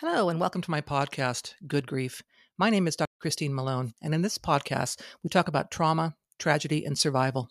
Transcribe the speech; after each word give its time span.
Hello, 0.00 0.28
and 0.28 0.38
welcome 0.38 0.62
to 0.62 0.70
my 0.70 0.80
podcast, 0.80 1.54
Good 1.66 1.84
Grief. 1.84 2.22
My 2.56 2.70
name 2.70 2.86
is 2.86 2.94
Dr. 2.94 3.10
Christine 3.18 3.52
Malone, 3.52 3.94
and 4.00 4.14
in 4.14 4.22
this 4.22 4.38
podcast, 4.38 5.00
we 5.24 5.28
talk 5.28 5.48
about 5.48 5.72
trauma, 5.72 6.14
tragedy, 6.38 6.84
and 6.84 6.96
survival. 6.96 7.48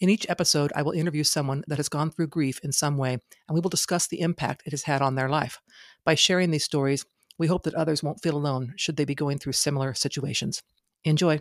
In 0.00 0.08
each 0.08 0.26
episode, 0.28 0.72
I 0.74 0.82
will 0.82 0.90
interview 0.90 1.22
someone 1.22 1.62
that 1.68 1.76
has 1.76 1.88
gone 1.88 2.10
through 2.10 2.26
grief 2.26 2.58
in 2.64 2.72
some 2.72 2.96
way, 2.96 3.12
and 3.12 3.54
we 3.54 3.60
will 3.60 3.70
discuss 3.70 4.08
the 4.08 4.22
impact 4.22 4.64
it 4.66 4.72
has 4.72 4.82
had 4.82 5.00
on 5.02 5.14
their 5.14 5.28
life. 5.28 5.60
By 6.04 6.16
sharing 6.16 6.50
these 6.50 6.64
stories, 6.64 7.06
we 7.38 7.46
hope 7.46 7.62
that 7.62 7.76
others 7.76 8.02
won't 8.02 8.24
feel 8.24 8.36
alone 8.36 8.74
should 8.74 8.96
they 8.96 9.04
be 9.04 9.14
going 9.14 9.38
through 9.38 9.52
similar 9.52 9.94
situations. 9.94 10.64
Enjoy. 11.04 11.40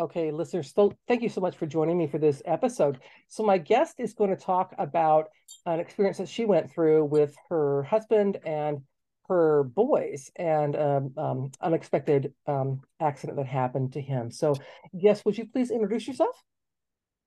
Okay, 0.00 0.30
listeners, 0.30 0.72
so 0.74 0.96
thank 1.08 1.20
you 1.20 1.28
so 1.28 1.42
much 1.42 1.58
for 1.58 1.66
joining 1.66 1.98
me 1.98 2.06
for 2.06 2.16
this 2.16 2.40
episode. 2.46 3.00
So, 3.28 3.42
my 3.42 3.58
guest 3.58 3.96
is 3.98 4.14
going 4.14 4.30
to 4.30 4.36
talk 4.36 4.74
about 4.78 5.28
an 5.66 5.78
experience 5.78 6.16
that 6.16 6.28
she 6.30 6.46
went 6.46 6.72
through 6.72 7.04
with 7.04 7.36
her 7.50 7.82
husband 7.82 8.38
and 8.46 8.80
her 9.28 9.64
boys 9.64 10.30
and 10.36 10.74
um, 10.74 11.12
um, 11.18 11.50
unexpected 11.60 12.32
um, 12.46 12.80
accident 12.98 13.36
that 13.36 13.46
happened 13.46 13.92
to 13.92 14.00
him. 14.00 14.30
So, 14.30 14.54
yes, 14.94 15.22
would 15.26 15.36
you 15.36 15.46
please 15.46 15.70
introduce 15.70 16.08
yourself? 16.08 16.34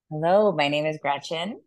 Hello, 0.10 0.52
my 0.52 0.68
name 0.68 0.88
is 0.88 0.98
Gretchen. 1.00 1.62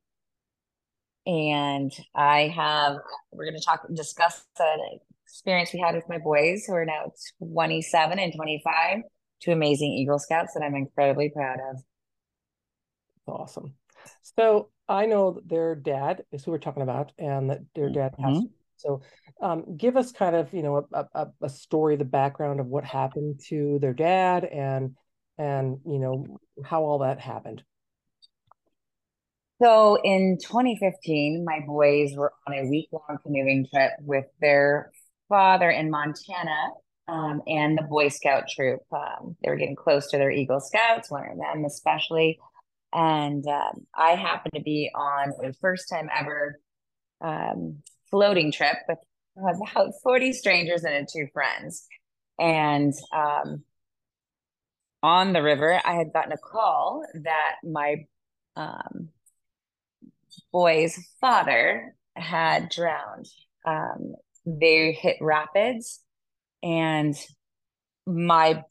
And 1.24 1.92
I 2.16 2.48
have, 2.48 2.96
we're 3.30 3.44
going 3.44 3.56
to 3.56 3.64
talk, 3.64 3.86
discuss 3.94 4.44
an 4.58 4.98
experience 5.24 5.72
we 5.72 5.78
had 5.78 5.94
with 5.94 6.08
my 6.08 6.18
boys 6.18 6.64
who 6.66 6.74
are 6.74 6.84
now 6.84 7.12
27 7.38 8.18
and 8.18 8.34
25 8.34 9.02
two 9.40 9.52
amazing 9.52 9.92
Eagle 9.92 10.18
Scouts 10.18 10.54
that 10.54 10.62
I'm 10.64 10.74
incredibly 10.74 11.30
proud 11.30 11.58
of. 11.70 11.82
Awesome. 13.26 13.74
So 14.22 14.70
I 14.88 15.06
know 15.06 15.40
their 15.44 15.74
dad 15.74 16.24
is 16.32 16.44
who 16.44 16.52
we're 16.52 16.58
talking 16.58 16.82
about, 16.82 17.12
and 17.18 17.50
that 17.50 17.60
their 17.74 17.90
dad 17.90 18.16
passed. 18.16 18.36
Mm-hmm. 18.36 18.46
So, 18.76 19.00
um, 19.40 19.76
give 19.76 19.96
us 19.96 20.12
kind 20.12 20.36
of 20.36 20.52
you 20.52 20.62
know 20.62 20.86
a, 20.92 21.06
a, 21.14 21.26
a 21.42 21.48
story, 21.48 21.96
the 21.96 22.04
background 22.04 22.60
of 22.60 22.66
what 22.66 22.84
happened 22.84 23.40
to 23.48 23.78
their 23.80 23.94
dad, 23.94 24.44
and 24.44 24.96
and 25.38 25.78
you 25.84 25.98
know 25.98 26.38
how 26.64 26.84
all 26.84 26.98
that 27.00 27.20
happened. 27.20 27.62
So 29.62 29.98
in 30.02 30.36
2015, 30.42 31.44
my 31.44 31.60
boys 31.66 32.12
were 32.14 32.32
on 32.46 32.54
a 32.54 32.68
week 32.68 32.88
long 32.92 33.18
canoeing 33.22 33.66
trip 33.72 33.92
with 34.00 34.26
their 34.40 34.92
father 35.30 35.70
in 35.70 35.90
Montana 35.90 36.72
um, 37.08 37.42
and 37.46 37.78
the 37.78 37.82
Boy 37.82 38.08
Scout 38.08 38.48
troop. 38.48 38.80
Um, 38.92 39.36
they 39.42 39.50
were 39.50 39.56
getting 39.56 39.76
close 39.76 40.10
to 40.10 40.18
their 40.18 40.30
Eagle 40.30 40.60
Scouts, 40.60 41.10
one 41.10 41.28
of 41.30 41.38
them 41.38 41.64
especially. 41.64 42.38
And 42.92 43.46
um, 43.46 43.86
I 43.94 44.10
happened 44.12 44.54
to 44.54 44.62
be 44.62 44.90
on 44.94 45.32
a 45.44 45.52
first 45.54 45.88
time 45.88 46.08
ever 46.14 46.58
um, 47.20 47.82
floating 48.10 48.52
trip 48.52 48.76
with 48.88 48.98
about 49.36 49.92
40 50.02 50.32
strangers 50.32 50.84
and 50.84 51.06
two 51.10 51.28
friends. 51.32 51.86
And 52.38 52.92
um, 53.14 53.62
on 55.02 55.32
the 55.32 55.42
river, 55.42 55.80
I 55.84 55.94
had 55.94 56.12
gotten 56.12 56.32
a 56.32 56.38
call 56.38 57.04
that 57.22 57.56
my 57.62 58.06
um, 58.56 59.10
boy's 60.52 60.98
father 61.20 61.94
had 62.14 62.70
drowned. 62.70 63.26
they 64.46 64.92
hit 64.92 65.16
rapids 65.20 66.00
and 66.66 67.14
my 68.06 68.62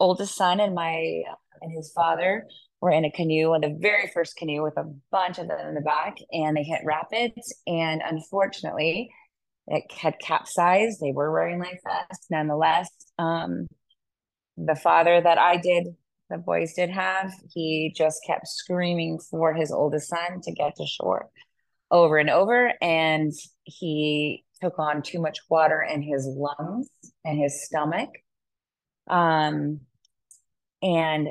oldest 0.00 0.34
son 0.34 0.58
and 0.58 0.74
my 0.74 1.22
and 1.60 1.72
his 1.72 1.92
father 1.92 2.46
were 2.80 2.90
in 2.90 3.04
a 3.04 3.12
canoe, 3.12 3.54
the 3.60 3.76
very 3.80 4.10
first 4.12 4.36
canoe 4.36 4.62
with 4.62 4.76
a 4.76 4.92
bunch 5.12 5.38
of 5.38 5.46
them 5.46 5.68
in 5.68 5.74
the 5.74 5.80
back, 5.80 6.16
and 6.32 6.56
they 6.56 6.64
hit 6.64 6.80
rapids. 6.84 7.54
And 7.66 8.02
unfortunately, 8.04 9.10
it 9.68 9.84
had 9.92 10.18
capsized. 10.18 11.00
They 11.00 11.12
were 11.12 11.30
wearing 11.30 11.60
life 11.60 11.78
vests, 11.84 12.26
nonetheless. 12.28 12.90
Um, 13.18 13.68
the 14.56 14.74
father 14.74 15.20
that 15.20 15.38
I 15.38 15.58
did, 15.58 15.86
the 16.28 16.38
boys 16.38 16.74
did 16.74 16.90
have, 16.90 17.32
he 17.54 17.94
just 17.96 18.18
kept 18.26 18.48
screaming 18.48 19.20
for 19.30 19.54
his 19.54 19.70
oldest 19.70 20.08
son 20.08 20.40
to 20.42 20.52
get 20.52 20.74
to 20.76 20.86
shore 20.86 21.28
over 21.92 22.16
and 22.18 22.30
over, 22.30 22.72
and 22.82 23.32
he 23.62 24.44
took 24.62 24.78
on 24.78 25.02
too 25.02 25.20
much 25.20 25.38
water 25.48 25.82
in 25.82 26.02
his 26.02 26.26
lungs 26.26 26.88
and 27.24 27.38
his 27.38 27.64
stomach. 27.64 28.10
Um, 29.08 29.80
and 30.82 31.28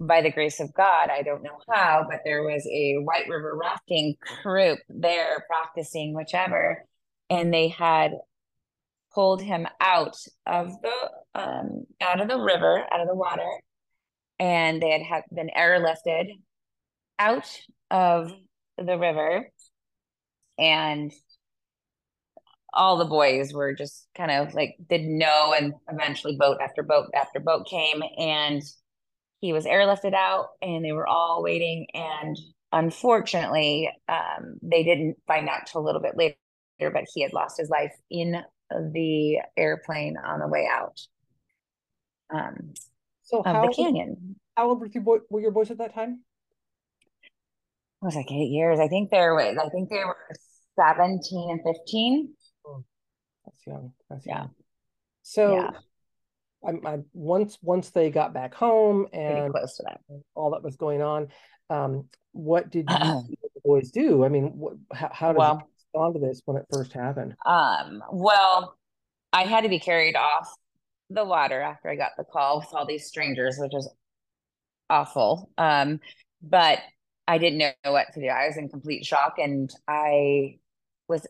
by 0.00 0.20
the 0.20 0.30
grace 0.30 0.60
of 0.60 0.74
God, 0.74 1.08
I 1.10 1.22
don't 1.22 1.42
know 1.42 1.58
how, 1.72 2.06
but 2.08 2.20
there 2.24 2.42
was 2.42 2.66
a 2.66 2.96
White 3.02 3.28
River 3.28 3.56
rafting 3.60 4.16
group 4.42 4.78
there 4.88 5.44
practicing 5.48 6.14
whichever, 6.14 6.84
and 7.30 7.52
they 7.52 7.68
had 7.68 8.12
pulled 9.14 9.40
him 9.40 9.66
out 9.80 10.16
of 10.46 10.72
the 10.82 11.40
um, 11.40 11.84
out 12.00 12.20
of 12.20 12.28
the 12.28 12.38
river, 12.38 12.84
out 12.92 13.00
of 13.00 13.08
the 13.08 13.14
water, 13.14 13.48
and 14.38 14.82
they 14.82 14.90
had, 14.90 15.02
had 15.02 15.22
been 15.32 15.50
airlifted 15.56 16.26
out 17.18 17.48
of 17.90 18.32
the 18.76 18.98
river, 18.98 19.48
and 20.58 21.12
all 22.74 22.96
the 22.96 23.04
boys 23.04 23.52
were 23.52 23.72
just 23.72 24.06
kind 24.16 24.30
of 24.30 24.54
like 24.54 24.76
didn't 24.88 25.16
know 25.16 25.54
and 25.56 25.72
eventually 25.90 26.36
boat 26.36 26.58
after 26.60 26.82
boat 26.82 27.06
after 27.14 27.40
boat 27.40 27.66
came 27.68 28.02
and 28.18 28.62
he 29.40 29.52
was 29.52 29.64
airlifted 29.64 30.14
out 30.14 30.48
and 30.60 30.84
they 30.84 30.92
were 30.92 31.06
all 31.06 31.42
waiting 31.42 31.86
and 31.94 32.36
unfortunately 32.72 33.90
um, 34.08 34.56
they 34.62 34.82
didn't 34.82 35.16
find 35.26 35.48
out 35.48 35.66
till 35.66 35.80
a 35.80 35.86
little 35.86 36.00
bit 36.00 36.16
later 36.16 36.36
but 36.80 37.04
he 37.14 37.22
had 37.22 37.32
lost 37.32 37.58
his 37.58 37.70
life 37.70 37.92
in 38.10 38.42
the 38.70 39.38
airplane 39.56 40.16
on 40.16 40.40
the 40.40 40.48
way 40.48 40.68
out 40.70 41.00
um, 42.34 42.74
so 43.22 43.38
of 43.38 43.44
the 43.44 43.74
canyon. 43.74 44.36
how 44.56 44.68
old 44.68 44.80
were, 44.80 44.88
you 44.92 45.00
boy, 45.00 45.18
were 45.30 45.40
your 45.40 45.50
boys 45.50 45.70
at 45.70 45.78
that 45.78 45.94
time? 45.94 46.20
It 48.02 48.04
was 48.04 48.16
like 48.16 48.30
eight 48.30 48.50
years. 48.50 48.80
I 48.80 48.88
think 48.88 49.10
there 49.10 49.34
was 49.34 49.56
i 49.56 49.68
think 49.70 49.88
they 49.88 50.04
were 50.04 50.16
17 50.76 51.50
and 51.50 51.60
15 51.62 52.34
that's 53.54 53.66
young. 53.66 53.92
That's 54.10 54.26
young. 54.26 54.36
Yeah. 54.36 54.46
So, 55.22 55.54
yeah. 55.54 55.70
I, 56.66 56.94
I, 56.94 56.98
once 57.12 57.58
once 57.62 57.90
they 57.90 58.10
got 58.10 58.32
back 58.32 58.54
home 58.54 59.06
and 59.12 59.52
close 59.52 59.76
to 59.76 59.84
that, 59.84 60.00
all 60.34 60.50
that 60.52 60.62
was 60.62 60.76
going 60.76 61.02
on. 61.02 61.28
Um, 61.70 62.08
what 62.32 62.70
did 62.70 62.88
you 62.90 62.96
the 63.54 63.60
boys 63.64 63.90
do? 63.90 64.24
I 64.24 64.28
mean, 64.28 64.52
what, 64.54 64.74
how, 64.92 65.10
how 65.12 65.32
did 65.32 65.38
well, 65.38 65.54
you 65.54 65.68
respond 65.76 66.14
to 66.14 66.20
this 66.20 66.42
when 66.44 66.56
it 66.56 66.66
first 66.72 66.92
happened? 66.92 67.34
Um, 67.44 68.02
well, 68.10 68.76
I 69.32 69.44
had 69.44 69.62
to 69.62 69.68
be 69.68 69.78
carried 69.78 70.16
off 70.16 70.54
the 71.10 71.24
water 71.24 71.60
after 71.60 71.90
I 71.90 71.96
got 71.96 72.12
the 72.16 72.24
call 72.24 72.60
with 72.60 72.68
all 72.72 72.86
these 72.86 73.06
strangers, 73.06 73.56
which 73.58 73.72
was 73.72 73.92
awful. 74.88 75.50
Um, 75.58 76.00
but 76.42 76.80
I 77.26 77.38
didn't 77.38 77.58
know 77.58 77.72
what 77.92 78.12
to 78.14 78.20
do. 78.20 78.26
I 78.26 78.46
was 78.48 78.56
in 78.56 78.68
complete 78.68 79.04
shock, 79.04 79.34
and 79.38 79.70
I 79.88 80.58
was 81.08 81.26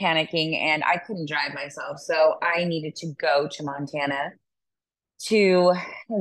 panicking 0.00 0.60
and 0.60 0.82
I 0.84 0.98
couldn't 0.98 1.28
drive 1.28 1.54
myself. 1.54 1.98
So 1.98 2.36
I 2.42 2.64
needed 2.64 2.96
to 2.96 3.12
go 3.18 3.48
to 3.50 3.62
Montana 3.62 4.32
to 5.26 5.72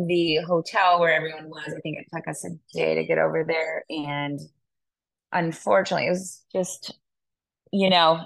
the 0.07 0.37
hotel 0.47 0.99
where 0.99 1.13
everyone 1.13 1.49
was. 1.49 1.65
I 1.67 1.79
think 1.81 1.97
it 1.97 2.05
took 2.13 2.27
us 2.27 2.45
a 2.45 2.49
day 2.73 2.95
to 2.95 3.03
get 3.03 3.17
over 3.17 3.43
there. 3.43 3.83
And 3.89 4.39
unfortunately, 5.31 6.07
it 6.07 6.11
was 6.11 6.43
just, 6.51 6.97
you 7.71 7.89
know, 7.89 8.25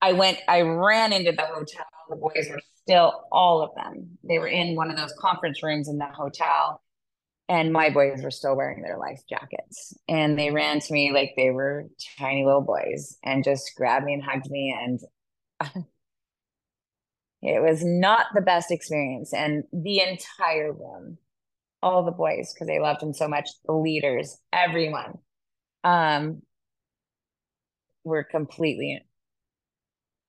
I 0.00 0.12
went, 0.12 0.38
I 0.48 0.62
ran 0.62 1.12
into 1.12 1.32
the 1.32 1.46
hotel. 1.46 1.84
The 2.08 2.16
boys 2.16 2.48
were 2.50 2.60
still, 2.74 3.26
all 3.30 3.62
of 3.62 3.70
them, 3.76 4.18
they 4.24 4.38
were 4.38 4.48
in 4.48 4.74
one 4.74 4.90
of 4.90 4.96
those 4.96 5.12
conference 5.18 5.62
rooms 5.62 5.88
in 5.88 5.98
the 5.98 6.06
hotel 6.06 6.82
and 7.50 7.72
my 7.72 7.90
boys 7.90 8.22
were 8.22 8.30
still 8.30 8.56
wearing 8.56 8.80
their 8.80 8.96
life 8.96 9.22
jackets. 9.28 9.92
And 10.08 10.38
they 10.38 10.52
ran 10.52 10.78
to 10.78 10.92
me 10.92 11.12
like 11.12 11.32
they 11.36 11.50
were 11.50 11.88
tiny 12.16 12.44
little 12.44 12.60
boys 12.60 13.18
and 13.24 13.42
just 13.42 13.72
grabbed 13.76 14.06
me 14.06 14.14
and 14.14 14.22
hugged 14.22 14.48
me. 14.48 14.72
And 14.80 15.00
it 17.42 17.60
was 17.60 17.84
not 17.84 18.26
the 18.34 18.40
best 18.40 18.70
experience. 18.70 19.34
And 19.34 19.64
the 19.72 20.00
entire 20.00 20.72
room 20.72 21.18
all 21.82 22.04
the 22.04 22.12
boys 22.12 22.52
because 22.54 22.68
they 22.68 22.78
loved 22.78 23.02
him 23.02 23.14
so 23.14 23.26
much 23.26 23.48
the 23.64 23.72
leaders 23.72 24.36
everyone 24.52 25.14
um 25.82 26.42
were 28.04 28.22
completely 28.22 29.02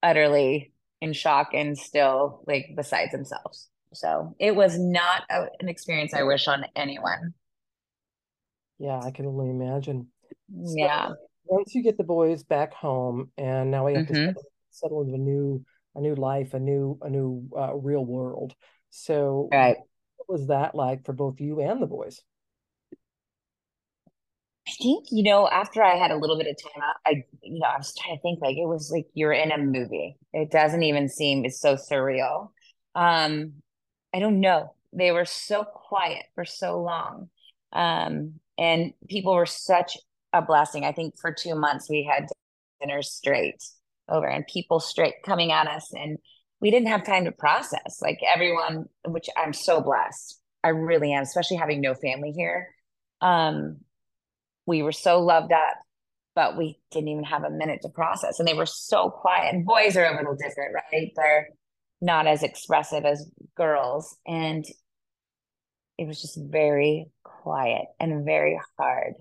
utterly 0.02 0.72
in 1.02 1.12
shock 1.12 1.50
and 1.54 1.78
still 1.78 2.42
like 2.48 2.68
besides 2.74 3.12
themselves 3.12 3.68
so 3.94 4.36
it 4.40 4.56
was 4.56 4.78
not 4.80 5.24
a, 5.30 5.46
an 5.60 5.70
experience 5.70 6.14
I 6.14 6.24
wish 6.24 6.48
on 6.48 6.66
anyone. 6.76 7.34
Yeah, 8.80 9.00
I 9.00 9.12
can 9.12 9.26
only 9.26 9.50
imagine. 9.50 10.08
So 10.66 10.74
yeah. 10.76 11.10
Once 11.46 11.76
you 11.76 11.84
get 11.84 11.98
the 11.98 12.04
boys 12.04 12.44
back 12.44 12.74
home, 12.74 13.32
and 13.38 13.72
now 13.72 13.86
we 13.86 13.94
have 13.94 14.06
mm-hmm. 14.06 14.14
to 14.14 14.26
settle, 14.26 14.44
settle, 14.70 15.02
into 15.02 15.16
a 15.16 15.18
new, 15.18 15.66
a 15.96 16.02
new 16.02 16.16
life, 16.16 16.54
a 16.54 16.60
new, 16.60 16.98
a 17.02 17.10
new 17.10 17.48
uh, 17.58 17.76
real 17.76 18.06
world. 18.06 18.56
So, 18.90 19.50
right. 19.52 19.76
what 20.18 20.30
was 20.30 20.48
that 20.48 20.76
like 20.76 21.06
for 21.06 21.14
both 21.14 21.42
you 21.42 21.60
and 21.62 21.82
the 21.82 21.88
boys? 21.88 22.22
I 24.68 24.72
think, 24.82 25.08
you 25.12 25.24
know, 25.24 25.48
after 25.48 25.84
I 25.84 25.96
had 25.96 26.12
a 26.12 26.16
little 26.16 26.38
bit 26.38 26.48
of 26.48 26.56
time 26.62 26.84
out, 26.84 26.96
I, 27.06 27.24
you 27.42 27.60
know, 27.60 27.68
I 27.68 27.78
was 27.78 27.94
trying 27.96 28.16
to 28.16 28.22
think 28.22 28.40
like 28.42 28.58
it 28.58 28.68
was 28.68 28.92
like 28.92 29.08
you're 29.14 29.34
in 29.34 29.52
a 29.52 29.58
movie. 29.58 30.18
It 30.34 30.52
doesn't 30.52 30.84
even 30.84 31.10
seem, 31.10 31.44
it's 31.44 31.60
so 31.60 31.76
surreal. 31.76 32.52
Um, 32.96 33.54
I 34.14 34.20
don't 34.20 34.40
know. 34.40 34.74
They 34.94 35.12
were 35.12 35.26
so 35.26 35.64
quiet 35.64 36.26
for 36.36 36.46
so 36.46 36.82
long. 36.82 37.30
Um, 37.72 38.34
and 38.58 38.94
people 39.08 39.34
were 39.34 39.46
such 39.46 39.98
a 40.34 40.42
blessing. 40.42 40.84
I 40.84 40.92
think 40.92 41.18
for 41.18 41.32
two 41.32 41.56
months 41.56 41.90
we 41.90 42.04
had 42.04 42.28
dinners 42.82 43.12
straight 43.12 43.64
over 44.10 44.28
and 44.28 44.46
people 44.48 44.80
straight 44.80 45.16
coming 45.26 45.52
at 45.52 45.68
us 45.68 45.92
and 45.94 46.18
we 46.60 46.70
didn't 46.70 46.90
have 46.90 47.04
time 47.04 47.26
to 47.26 47.32
process 47.32 48.00
like 48.02 48.20
everyone 48.34 48.86
which 49.08 49.28
i'm 49.38 49.54
so 49.54 49.82
blessed 49.82 50.40
i 50.64 50.70
really 50.70 51.14
am 51.14 51.24
especially 51.24 51.58
having 51.58 51.80
no 51.82 51.94
family 51.94 52.32
here 52.32 52.68
um 53.22 53.78
we 54.66 54.84
were 54.84 54.92
so 54.92 55.20
loved 55.20 55.52
up 55.52 55.78
but 56.36 56.58
we 56.58 56.80
didn't 56.92 57.10
even 57.10 57.24
have 57.24 57.44
a 57.44 57.50
minute 57.50 57.82
to 57.82 57.90
process 57.90 58.40
and 58.40 58.48
they 58.48 58.54
were 58.54 58.66
so 58.66 59.10
quiet 59.10 59.54
and 59.54 59.66
boys 59.66 59.96
are 59.96 60.06
a 60.06 60.18
little 60.18 60.36
different 60.36 60.74
right 60.92 61.12
they're 61.16 61.48
not 62.02 62.28
as 62.28 62.44
expressive 62.44 63.06
as 63.06 63.30
girls 63.56 64.18
and 64.26 64.66
it 65.98 66.08
was 66.08 66.22
just 66.22 66.38
very 66.38 67.08
quiet 67.24 67.86
and 68.00 68.26
very 68.26 68.60
hard 68.78 69.14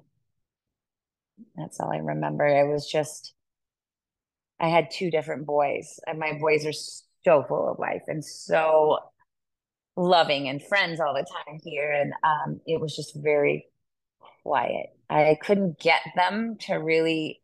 that's 1.56 1.78
all 1.80 1.92
i 1.92 1.98
remember 1.98 2.46
it 2.46 2.66
was 2.66 2.86
just 2.90 3.34
i 4.58 4.68
had 4.68 4.90
two 4.90 5.10
different 5.10 5.46
boys 5.46 6.00
and 6.06 6.18
my 6.18 6.32
boys 6.40 6.64
are 6.66 6.72
so 7.24 7.44
full 7.46 7.68
of 7.68 7.78
life 7.78 8.02
and 8.08 8.24
so 8.24 8.98
loving 10.00 10.48
and 10.48 10.62
friends 10.62 11.00
all 11.00 11.14
the 11.14 11.26
time 11.46 11.60
here. 11.62 11.92
And 11.92 12.12
um, 12.22 12.60
it 12.66 12.80
was 12.80 12.94
just 12.96 13.14
very 13.14 13.66
quiet. 14.42 14.86
I 15.08 15.36
couldn't 15.40 15.78
get 15.78 16.00
them 16.16 16.56
to 16.60 16.74
really 16.74 17.42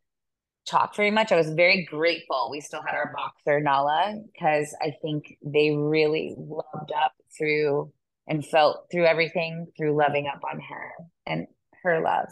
talk 0.67 0.95
very 0.95 1.11
much. 1.11 1.31
I 1.31 1.37
was 1.37 1.49
very 1.49 1.85
grateful. 1.85 2.49
We 2.51 2.61
still 2.61 2.81
had 2.85 2.95
our 2.95 3.13
boxer 3.15 3.59
Nala 3.59 4.21
because 4.31 4.75
I 4.81 4.93
think 5.01 5.37
they 5.43 5.71
really 5.71 6.35
loved 6.37 6.91
up 6.91 7.13
through 7.37 7.91
and 8.27 8.45
felt 8.45 8.87
through 8.91 9.05
everything 9.05 9.67
through 9.77 9.97
loving 9.97 10.27
up 10.27 10.41
on 10.43 10.59
her 10.59 10.91
and 11.25 11.47
her 11.83 12.01
love 12.01 12.27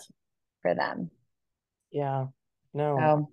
for 0.62 0.76
them. 0.76 1.10
Yeah, 1.92 2.26
no, 2.74 3.00
um, 3.00 3.28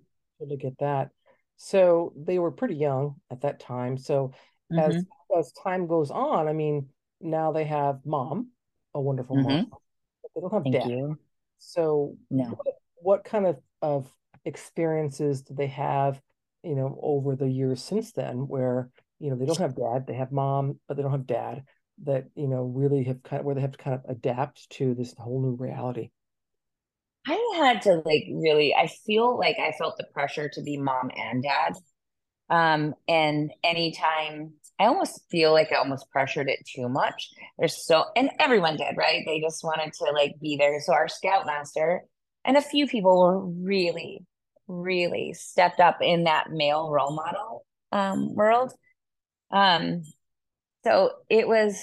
to 0.49 0.57
get 0.57 0.77
that. 0.79 1.09
So 1.57 2.13
they 2.15 2.39
were 2.39 2.51
pretty 2.51 2.75
young 2.75 3.15
at 3.29 3.41
that 3.41 3.59
time. 3.59 3.97
So 3.97 4.33
mm-hmm. 4.71 4.79
as 4.79 5.03
as 5.37 5.51
time 5.63 5.87
goes 5.87 6.11
on, 6.11 6.47
I 6.47 6.53
mean, 6.53 6.87
now 7.19 7.51
they 7.51 7.65
have 7.65 7.99
mom, 8.05 8.49
a 8.93 9.01
wonderful 9.01 9.37
mm-hmm. 9.37 9.49
mom. 9.49 9.71
they 10.35 10.41
don't 10.41 10.53
have 10.53 10.63
Thank 10.63 10.75
dad. 10.75 10.89
You. 10.89 11.17
So 11.59 12.17
no. 12.29 12.45
what, 12.45 12.75
what 12.95 13.23
kind 13.23 13.45
of, 13.45 13.57
of 13.81 14.13
experiences 14.45 15.41
do 15.41 15.53
they 15.53 15.67
have, 15.67 16.21
you 16.63 16.75
know, 16.75 16.97
over 17.01 17.35
the 17.35 17.49
years 17.49 17.81
since 17.81 18.11
then 18.11 18.47
where, 18.47 18.89
you 19.19 19.29
know, 19.29 19.35
they 19.35 19.45
don't 19.45 19.59
have 19.59 19.75
dad, 19.75 20.05
they 20.07 20.13
have 20.13 20.31
mom, 20.31 20.79
but 20.87 20.97
they 20.97 21.03
don't 21.03 21.11
have 21.11 21.27
dad 21.27 21.63
that, 22.03 22.25
you 22.35 22.47
know, 22.47 22.63
really 22.63 23.03
have 23.03 23.23
kind 23.23 23.39
of 23.39 23.45
where 23.45 23.55
they 23.55 23.61
have 23.61 23.71
to 23.71 23.77
kind 23.77 23.95
of 23.95 24.09
adapt 24.09 24.69
to 24.71 24.93
this 24.95 25.13
whole 25.17 25.41
new 25.41 25.55
reality? 25.55 26.09
I 27.25 27.53
had 27.57 27.81
to 27.83 28.01
like 28.05 28.25
really, 28.31 28.75
I 28.75 28.87
feel 29.05 29.37
like 29.37 29.57
I 29.59 29.71
felt 29.77 29.97
the 29.97 30.07
pressure 30.13 30.49
to 30.49 30.61
be 30.61 30.77
mom 30.77 31.09
and 31.15 31.43
dad. 31.43 31.73
Um, 32.49 32.93
and 33.07 33.51
anytime 33.63 34.53
I 34.79 34.85
almost 34.85 35.23
feel 35.29 35.53
like 35.53 35.71
I 35.71 35.77
almost 35.77 36.09
pressured 36.09 36.49
it 36.49 36.59
too 36.75 36.89
much. 36.89 37.29
There's 37.57 37.85
so, 37.85 38.05
and 38.15 38.31
everyone 38.39 38.75
did, 38.75 38.97
right? 38.97 39.23
They 39.25 39.39
just 39.39 39.63
wanted 39.63 39.93
to 39.93 40.11
like 40.11 40.33
be 40.41 40.57
there. 40.57 40.79
So 40.81 40.93
our 40.93 41.07
scoutmaster 41.07 42.03
and 42.43 42.57
a 42.57 42.61
few 42.61 42.87
people 42.87 43.17
were 43.17 43.45
really, 43.45 44.25
really 44.67 45.33
stepped 45.33 45.79
up 45.79 45.97
in 46.01 46.25
that 46.25 46.51
male 46.51 46.89
role 46.89 47.15
model 47.15 47.65
um, 47.91 48.33
world. 48.33 48.73
Um, 49.51 50.03
so 50.83 51.11
it 51.29 51.47
was, 51.47 51.79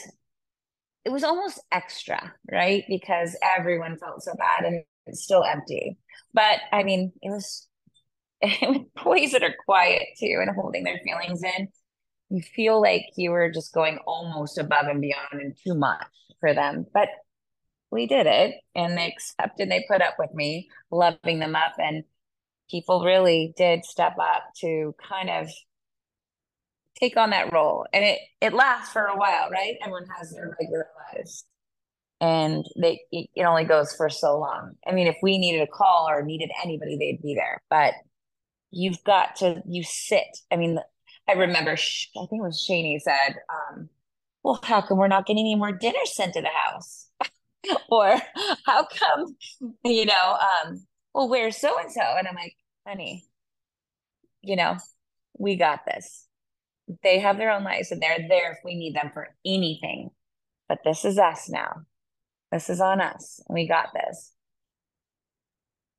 it 1.05 1.11
was 1.11 1.25
almost 1.25 1.63
extra, 1.73 2.35
right? 2.51 2.85
Because 2.89 3.37
everyone 3.57 3.97
felt 3.99 4.23
so 4.23 4.33
bad 4.37 4.65
and 4.65 4.85
it's 5.07 5.23
still 5.23 5.45
empty. 5.45 5.99
But 6.35 6.61
I 6.73 6.83
mean, 6.83 7.13
it 7.23 7.31
was, 7.31 7.67
it 8.41 8.69
was 8.69 9.05
boys 9.05 9.33
that 9.33 9.43
are 9.43 9.55
quiet 9.65 10.03
too 10.19 10.39
and 10.41 10.55
holding 10.55 10.85
their 10.85 11.01
feelings 11.05 11.43
in 11.43 11.69
you 12.31 12.41
feel 12.43 12.81
like 12.81 13.07
you 13.17 13.33
were 13.33 13.51
just 13.51 13.75
going 13.75 13.99
almost 14.07 14.57
above 14.57 14.87
and 14.87 15.01
beyond 15.01 15.33
and 15.33 15.57
too 15.65 15.75
much 15.75 16.07
for 16.39 16.55
them. 16.55 16.87
But 16.95 17.09
we 17.91 18.07
did 18.07 18.27
it 18.27 18.55
and 18.75 18.97
they 18.97 19.09
accepted, 19.09 19.69
they 19.69 19.85
put 19.89 20.01
up 20.01 20.15
with 20.19 20.33
me 20.33 20.69
loving 20.93 21.41
them 21.41 21.57
up. 21.57 21.75
And 21.79 22.05
people 22.71 23.05
really 23.05 23.53
did 23.57 23.85
step 23.85 24.17
up 24.21 24.45
to 24.61 24.95
kind 25.09 25.31
of 25.31 25.49
take 26.99 27.17
on 27.17 27.31
that 27.31 27.53
role. 27.53 27.87
And 27.93 28.05
it, 28.05 28.19
it 28.41 28.53
lasts 28.53 28.93
for 28.93 29.07
a 29.07 29.17
while, 29.17 29.51
right? 29.51 29.77
Everyone 29.81 30.07
has 30.19 30.31
their 30.33 30.57
regular 30.61 30.87
lives. 31.13 31.45
And 32.21 32.67
they 32.79 33.01
it 33.11 33.45
only 33.45 33.65
goes 33.65 33.95
for 33.95 34.11
so 34.11 34.39
long. 34.39 34.73
I 34.87 34.93
mean, 34.93 35.07
if 35.07 35.17
we 35.23 35.39
needed 35.39 35.63
a 35.63 35.67
call 35.67 36.07
or 36.09 36.23
needed 36.23 36.51
anybody, 36.63 36.99
they'd 36.99 37.23
be 37.23 37.35
there. 37.35 37.63
But 37.71 37.95
you've 38.71 39.03
got 39.05 39.37
to 39.37 39.63
you 39.67 39.83
sit. 39.83 40.39
I 40.51 40.57
mean, 40.57 40.79
I 41.27 41.33
remember, 41.33 41.73
I 41.73 42.27
think 42.27 42.41
it 42.41 42.43
was 42.43 42.67
Shani 42.69 43.01
said, 43.01 43.37
um, 43.49 43.89
well, 44.43 44.61
how 44.63 44.83
come 44.83 44.99
we're 44.99 45.09
not 45.09 45.27
getting 45.27 45.41
any 45.45 45.55
more 45.55 45.73
dinner 45.73 46.05
sent 46.05 46.35
to 46.35 46.43
the 46.43 46.49
house? 46.49 47.09
or 47.91 48.21
how 48.67 48.87
come, 48.87 49.37
you 49.85 50.07
know, 50.07 50.39
um, 50.65 50.87
well, 51.15 51.29
where's 51.29 51.57
so 51.57 51.79
and 51.79 51.91
so? 51.91 52.01
And 52.01 52.27
I'm 52.27 52.35
like, 52.35 52.55
honey, 52.87 53.25
you 54.43 54.57
know, 54.57 54.77
we 55.39 55.57
got 55.57 55.85
this. 55.87 56.27
They 57.03 57.21
have 57.21 57.37
their 57.37 57.53
own 57.53 57.65
lives 57.65 57.93
and 57.93 58.03
they're 58.03 58.27
there 58.29 58.53
if 58.53 58.59
we 58.65 58.75
need 58.75 58.95
them 58.95 59.11
for 59.13 59.35
anything. 59.45 60.11
But 60.69 60.79
this 60.85 61.05
is 61.05 61.19
us 61.19 61.49
now. 61.49 61.83
This 62.51 62.69
is 62.69 62.81
on 62.81 63.01
us. 63.01 63.41
We 63.49 63.69
got 63.69 63.89
this. 63.95 64.33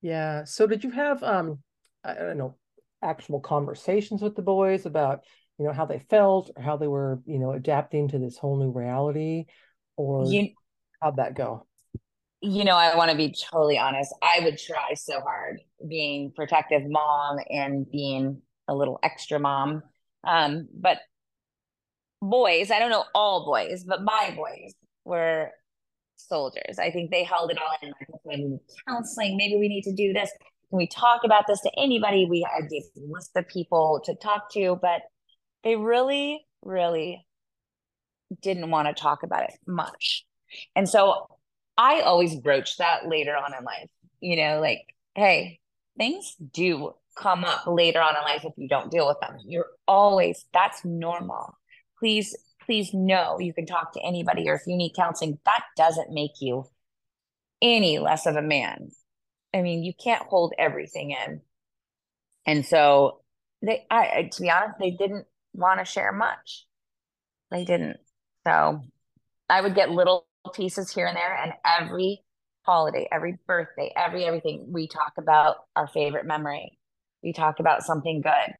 Yeah. 0.01 0.43
So 0.45 0.67
did 0.67 0.83
you 0.83 0.91
have 0.91 1.23
um 1.23 1.59
I 2.03 2.13
don't 2.13 2.37
know 2.37 2.57
actual 3.01 3.39
conversations 3.39 4.21
with 4.21 4.35
the 4.35 4.41
boys 4.41 4.85
about 4.85 5.21
you 5.57 5.65
know 5.65 5.73
how 5.73 5.85
they 5.85 5.99
felt 5.99 6.51
or 6.55 6.61
how 6.61 6.77
they 6.77 6.87
were 6.87 7.21
you 7.25 7.39
know 7.39 7.51
adapting 7.51 8.09
to 8.09 8.19
this 8.19 8.37
whole 8.37 8.57
new 8.57 8.71
reality 8.71 9.45
or 9.95 10.25
you, 10.25 10.49
how'd 11.01 11.17
that 11.17 11.35
go 11.35 11.65
you 12.41 12.63
know 12.63 12.75
i 12.75 12.95
want 12.95 13.11
to 13.11 13.17
be 13.17 13.33
totally 13.51 13.77
honest 13.77 14.13
i 14.21 14.39
would 14.43 14.57
try 14.57 14.93
so 14.95 15.19
hard 15.21 15.59
being 15.87 16.31
protective 16.35 16.81
mom 16.87 17.37
and 17.49 17.89
being 17.91 18.41
a 18.67 18.75
little 18.75 18.99
extra 19.03 19.39
mom 19.39 19.81
um 20.27 20.67
but 20.73 20.97
boys 22.21 22.71
i 22.71 22.79
don't 22.79 22.91
know 22.91 23.03
all 23.15 23.45
boys 23.45 23.83
but 23.83 24.03
my 24.03 24.33
boys 24.35 24.73
were 25.05 25.49
soldiers 26.17 26.77
i 26.79 26.91
think 26.91 27.09
they 27.11 27.23
held 27.23 27.51
it 27.51 27.57
all 27.57 27.75
in 27.81 27.89
like 27.89 28.59
counseling 28.87 29.37
maybe 29.37 29.57
we 29.57 29.67
need 29.67 29.83
to 29.83 29.93
do 29.93 30.13
this 30.13 30.31
can 30.71 30.77
we 30.77 30.87
talk 30.87 31.25
about 31.25 31.47
this 31.47 31.59
to 31.61 31.71
anybody? 31.77 32.25
We 32.29 32.47
had 32.49 32.63
a 32.63 32.81
list 33.09 33.31
of 33.35 33.45
people 33.49 34.01
to 34.05 34.15
talk 34.15 34.49
to, 34.53 34.79
but 34.81 35.01
they 35.65 35.75
really, 35.75 36.45
really 36.63 37.27
didn't 38.41 38.71
want 38.71 38.87
to 38.87 38.93
talk 38.93 39.23
about 39.23 39.43
it 39.43 39.53
much. 39.67 40.25
And 40.73 40.87
so 40.87 41.27
I 41.81 42.01
always 42.01 42.35
broach 42.35 42.77
that 42.77 43.07
later 43.07 43.35
on 43.35 43.55
in 43.57 43.63
life, 43.63 43.89
you 44.19 44.35
know, 44.35 44.61
like, 44.61 44.93
hey, 45.15 45.59
things 45.97 46.35
do 46.53 46.93
come 47.17 47.43
up 47.43 47.65
later 47.65 47.99
on 47.99 48.15
in 48.15 48.21
life 48.21 48.45
if 48.45 48.53
you 48.55 48.67
don't 48.67 48.91
deal 48.91 49.07
with 49.07 49.19
them. 49.19 49.39
You're 49.47 49.65
always, 49.87 50.45
that's 50.53 50.85
normal. 50.85 51.57
Please, 51.97 52.37
please 52.63 52.93
know 52.93 53.39
you 53.39 53.51
can 53.51 53.65
talk 53.65 53.93
to 53.93 54.05
anybody, 54.05 54.47
or 54.47 54.53
if 54.53 54.61
you 54.67 54.75
need 54.75 54.93
counseling, 54.95 55.39
that 55.45 55.63
doesn't 55.75 56.13
make 56.13 56.39
you 56.39 56.65
any 57.63 57.97
less 57.97 58.27
of 58.27 58.35
a 58.35 58.43
man. 58.43 58.91
I 59.51 59.63
mean, 59.63 59.83
you 59.83 59.93
can't 59.95 60.27
hold 60.27 60.53
everything 60.59 61.15
in. 61.25 61.41
And 62.45 62.63
so 62.63 63.21
they, 63.63 63.87
I, 63.89 64.29
to 64.31 64.41
be 64.43 64.51
honest, 64.51 64.77
they 64.79 64.91
didn't 64.91 65.25
want 65.55 65.79
to 65.79 65.85
share 65.85 66.11
much. 66.11 66.67
They 67.49 67.65
didn't. 67.65 67.97
So 68.45 68.81
I 69.49 69.61
would 69.61 69.73
get 69.73 69.89
little 69.89 70.27
pieces 70.53 70.91
here 70.91 71.05
and 71.05 71.15
there, 71.15 71.35
and 71.35 71.53
every 71.65 72.23
holiday, 72.63 73.07
every 73.11 73.37
birthday, 73.47 73.91
every 73.95 74.25
everything, 74.25 74.67
we 74.69 74.87
talk 74.87 75.13
about 75.17 75.57
our 75.75 75.87
favorite 75.87 76.25
memory. 76.25 76.77
We 77.23 77.33
talk 77.33 77.59
about 77.59 77.83
something 77.83 78.21
good. 78.21 78.55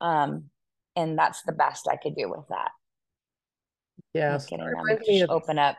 Um, 0.00 0.44
and 0.96 1.18
that's 1.18 1.42
the 1.42 1.52
best 1.52 1.88
I 1.90 1.96
could 1.96 2.14
do 2.14 2.28
with 2.30 2.46
that. 2.50 2.70
Yeah, 4.12 4.38
getting 4.48 4.66
them 4.66 4.98
to 5.04 5.26
open 5.28 5.58
up. 5.58 5.76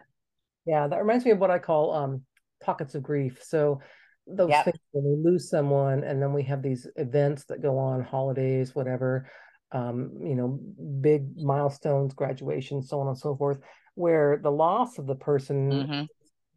Yeah, 0.66 0.88
that 0.88 0.98
reminds 0.98 1.26
me 1.26 1.32
of 1.32 1.40
what 1.40 1.52
I 1.52 1.60
call 1.60 1.94
um, 1.94 2.22
pockets 2.62 2.96
of 2.96 3.04
grief. 3.04 3.40
So 3.44 3.82
those 4.28 4.50
yep. 4.50 4.66
things 4.66 4.80
when 4.92 5.04
we 5.06 5.32
lose 5.32 5.50
someone 5.50 6.04
and 6.04 6.22
then 6.22 6.34
we 6.34 6.44
have 6.44 6.62
these 6.62 6.88
events 6.96 7.46
that 7.46 7.62
go 7.62 7.78
on 7.78 8.04
holidays 8.04 8.74
whatever 8.74 9.30
um, 9.72 10.12
you 10.20 10.36
know 10.36 10.60
big 11.02 11.28
milestones 11.38 12.14
graduation 12.14 12.82
so 12.82 13.00
on 13.00 13.08
and 13.08 13.18
so 13.18 13.36
forth 13.36 13.60
where 13.96 14.38
the 14.38 14.52
loss 14.52 14.98
of 14.98 15.08
the 15.08 15.16
person 15.16 15.72
mm-hmm. 15.72 16.04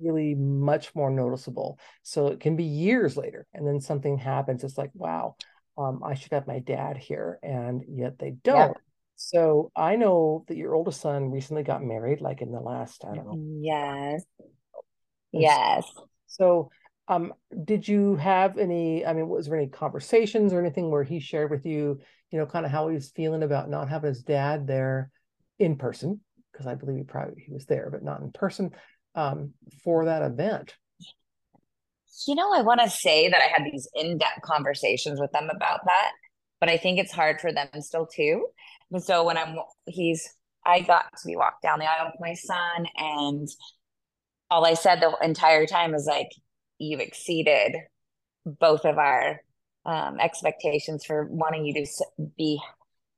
really 0.07 0.35
much 0.35 0.95
more 0.95 1.11
noticeable. 1.11 1.78
So 2.02 2.28
it 2.28 2.40
can 2.40 2.54
be 2.54 2.64
years 2.64 3.16
later, 3.16 3.47
and 3.54 3.66
then 3.66 3.80
something 3.80 4.18
happens. 4.18 4.62
It's 4.62 4.78
like, 4.78 4.90
wow, 4.95 5.37
um, 5.76 6.02
I 6.04 6.14
should 6.14 6.33
have 6.33 6.47
my 6.47 6.59
dad 6.59 6.97
here, 6.97 7.38
and 7.42 7.83
yet 7.88 8.18
they 8.18 8.33
don't. 8.45 8.76
So 9.21 9.73
I 9.75 9.97
know 9.97 10.45
that 10.47 10.57
your 10.57 10.75
oldest 10.75 11.00
son 11.00 11.33
recently 11.33 11.64
got 11.64 11.83
married, 11.83 12.21
like 12.21 12.40
in 12.40 12.52
the 12.52 12.61
last, 12.61 13.04
I 13.04 13.16
don't 13.16 13.26
know. 13.26 13.61
Yes. 13.61 14.23
Yes. 15.33 15.85
So, 16.28 16.71
um, 17.09 17.35
did 17.64 17.88
you 17.88 18.14
have 18.16 18.59
any, 18.59 19.04
I 19.04 19.12
mean, 19.14 19.28
was 19.28 19.47
there 19.47 19.59
any 19.59 19.66
conversations 19.66 20.52
or 20.52 20.61
anything 20.61 20.90
where 20.90 21.02
he 21.02 21.18
shared 21.18 21.50
with 21.50 21.66
you, 21.66 21.99
you 22.30 22.38
know, 22.38 22.47
kind 22.47 22.64
of 22.64 22.71
how 22.71 22.88
he 22.88 22.95
was 22.95 23.11
feeling 23.11 23.42
about 23.42 23.68
not 23.68 23.88
having 23.88 24.09
his 24.09 24.23
dad 24.23 24.66
there 24.66 25.11
in 25.59 25.76
person? 25.76 26.21
Because 26.58 26.66
I 26.66 26.74
believe 26.74 26.96
he 26.96 27.04
probably 27.04 27.40
he 27.46 27.52
was 27.52 27.66
there, 27.66 27.88
but 27.88 28.02
not 28.02 28.20
in 28.20 28.32
person 28.32 28.72
um, 29.14 29.52
for 29.84 30.06
that 30.06 30.22
event. 30.22 30.74
You 32.26 32.34
know, 32.34 32.52
I 32.52 32.62
want 32.62 32.80
to 32.80 32.90
say 32.90 33.28
that 33.28 33.40
I 33.40 33.46
had 33.46 33.64
these 33.64 33.88
in-depth 33.94 34.42
conversations 34.42 35.20
with 35.20 35.30
them 35.30 35.50
about 35.54 35.84
that, 35.84 36.10
but 36.58 36.68
I 36.68 36.76
think 36.76 36.98
it's 36.98 37.12
hard 37.12 37.40
for 37.40 37.52
them 37.52 37.68
still 37.78 38.06
too. 38.06 38.48
And 38.90 39.00
so 39.00 39.22
when 39.22 39.38
I'm 39.38 39.54
he's 39.86 40.28
I 40.66 40.80
got 40.80 41.04
to 41.04 41.26
be 41.26 41.36
walked 41.36 41.62
down 41.62 41.78
the 41.78 41.84
aisle 41.84 42.06
with 42.06 42.20
my 42.20 42.34
son 42.34 42.86
and 42.96 43.48
all 44.50 44.66
I 44.66 44.74
said 44.74 45.00
the 45.00 45.16
entire 45.22 45.66
time 45.66 45.94
is 45.94 46.06
like, 46.06 46.28
you've 46.78 47.00
exceeded 47.00 47.76
both 48.44 48.84
of 48.84 48.98
our 48.98 49.40
um, 49.86 50.18
expectations 50.18 51.04
for 51.04 51.26
wanting 51.26 51.64
you 51.64 51.74
to 51.74 51.86
be 52.36 52.60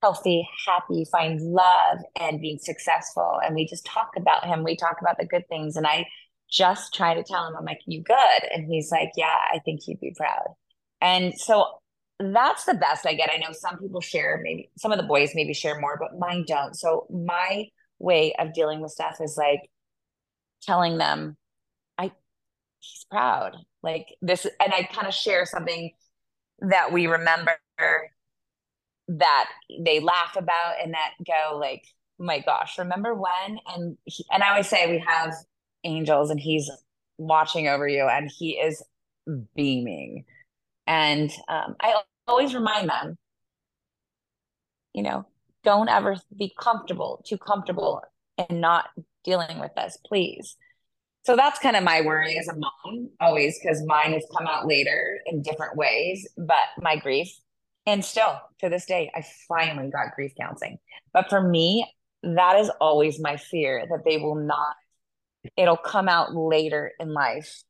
healthy, 0.02 0.48
happy, 0.66 1.04
find 1.10 1.40
love, 1.40 1.98
and 2.18 2.40
being 2.40 2.58
successful. 2.58 3.38
And 3.44 3.54
we 3.54 3.66
just 3.66 3.84
talk 3.84 4.10
about 4.16 4.46
him. 4.46 4.64
We 4.64 4.76
talk 4.76 4.96
about 5.00 5.18
the 5.18 5.26
good 5.26 5.46
things. 5.48 5.76
And 5.76 5.86
I 5.86 6.06
just 6.50 6.94
try 6.94 7.14
to 7.14 7.22
tell 7.22 7.46
him, 7.46 7.54
I'm 7.56 7.64
like, 7.64 7.80
you 7.86 8.02
good? 8.02 8.50
And 8.52 8.66
he's 8.66 8.90
like, 8.90 9.10
yeah, 9.16 9.36
I 9.52 9.58
think 9.64 9.82
he'd 9.82 10.00
be 10.00 10.14
proud. 10.16 10.54
And 11.00 11.38
so 11.38 11.66
that's 12.18 12.64
the 12.64 12.74
best 12.74 13.06
I 13.06 13.14
get. 13.14 13.30
I 13.32 13.38
know 13.38 13.52
some 13.52 13.78
people 13.78 14.00
share, 14.00 14.40
maybe 14.42 14.70
some 14.76 14.92
of 14.92 14.98
the 14.98 15.04
boys 15.04 15.32
maybe 15.34 15.54
share 15.54 15.80
more, 15.80 15.98
but 15.98 16.18
mine 16.18 16.44
don't. 16.46 16.74
So 16.74 17.06
my 17.10 17.66
way 17.98 18.34
of 18.38 18.52
dealing 18.52 18.80
with 18.80 18.92
stuff 18.92 19.18
is 19.20 19.36
like 19.36 19.70
telling 20.62 20.98
them, 20.98 21.36
I 21.96 22.12
he's 22.80 23.06
proud. 23.10 23.56
Like 23.82 24.06
this, 24.20 24.44
and 24.44 24.74
I 24.74 24.82
kind 24.82 25.06
of 25.06 25.14
share 25.14 25.46
something 25.46 25.92
that 26.58 26.92
we 26.92 27.06
remember 27.06 27.52
that 29.18 29.50
they 29.80 30.00
laugh 30.00 30.36
about 30.36 30.74
and 30.82 30.94
that 30.94 31.12
go 31.26 31.58
like, 31.58 31.84
oh 32.20 32.24
my 32.24 32.38
gosh, 32.38 32.78
remember 32.78 33.14
when? 33.14 33.58
And 33.74 33.98
he, 34.04 34.24
and 34.30 34.42
I 34.42 34.50
always 34.50 34.68
say 34.68 34.90
we 34.90 35.04
have 35.06 35.34
angels 35.84 36.30
and 36.30 36.38
he's 36.38 36.70
watching 37.18 37.66
over 37.66 37.88
you 37.88 38.06
and 38.08 38.30
he 38.30 38.52
is 38.52 38.82
beaming. 39.54 40.24
And 40.86 41.30
um, 41.48 41.76
I 41.80 42.00
always 42.28 42.54
remind 42.54 42.88
them, 42.88 43.18
you 44.92 45.02
know, 45.02 45.26
don't 45.64 45.88
ever 45.88 46.16
be 46.36 46.52
comfortable, 46.58 47.22
too 47.26 47.38
comfortable 47.38 48.02
and 48.38 48.60
not 48.60 48.90
dealing 49.24 49.58
with 49.58 49.74
this, 49.74 49.98
please. 50.06 50.56
So 51.24 51.36
that's 51.36 51.58
kind 51.58 51.76
of 51.76 51.84
my 51.84 52.00
worry 52.00 52.38
as 52.38 52.48
a 52.48 52.56
mom, 52.56 53.10
always, 53.20 53.58
because 53.60 53.82
mine 53.86 54.12
has 54.12 54.24
come 54.36 54.46
out 54.46 54.66
later 54.66 55.20
in 55.26 55.42
different 55.42 55.76
ways, 55.76 56.26
but 56.38 56.56
my 56.80 56.96
grief 56.96 57.28
and 57.86 58.04
still 58.04 58.38
to 58.60 58.68
this 58.68 58.86
day, 58.86 59.10
I 59.14 59.24
finally 59.48 59.90
got 59.90 60.14
grief 60.14 60.32
counseling. 60.40 60.78
But 61.12 61.28
for 61.30 61.40
me, 61.40 61.90
that 62.22 62.58
is 62.58 62.70
always 62.80 63.20
my 63.20 63.36
fear 63.36 63.86
that 63.88 64.04
they 64.04 64.18
will 64.18 64.34
not, 64.34 64.76
it'll 65.56 65.76
come 65.76 66.08
out 66.08 66.34
later 66.34 66.92
in 67.00 67.12
life. 67.12 67.62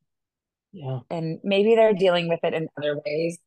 Yeah. 0.72 1.00
And 1.10 1.38
maybe 1.44 1.74
they're 1.74 1.94
dealing 1.94 2.28
with 2.28 2.40
it 2.42 2.54
in 2.54 2.68
other 2.76 3.00
ways, 3.04 3.38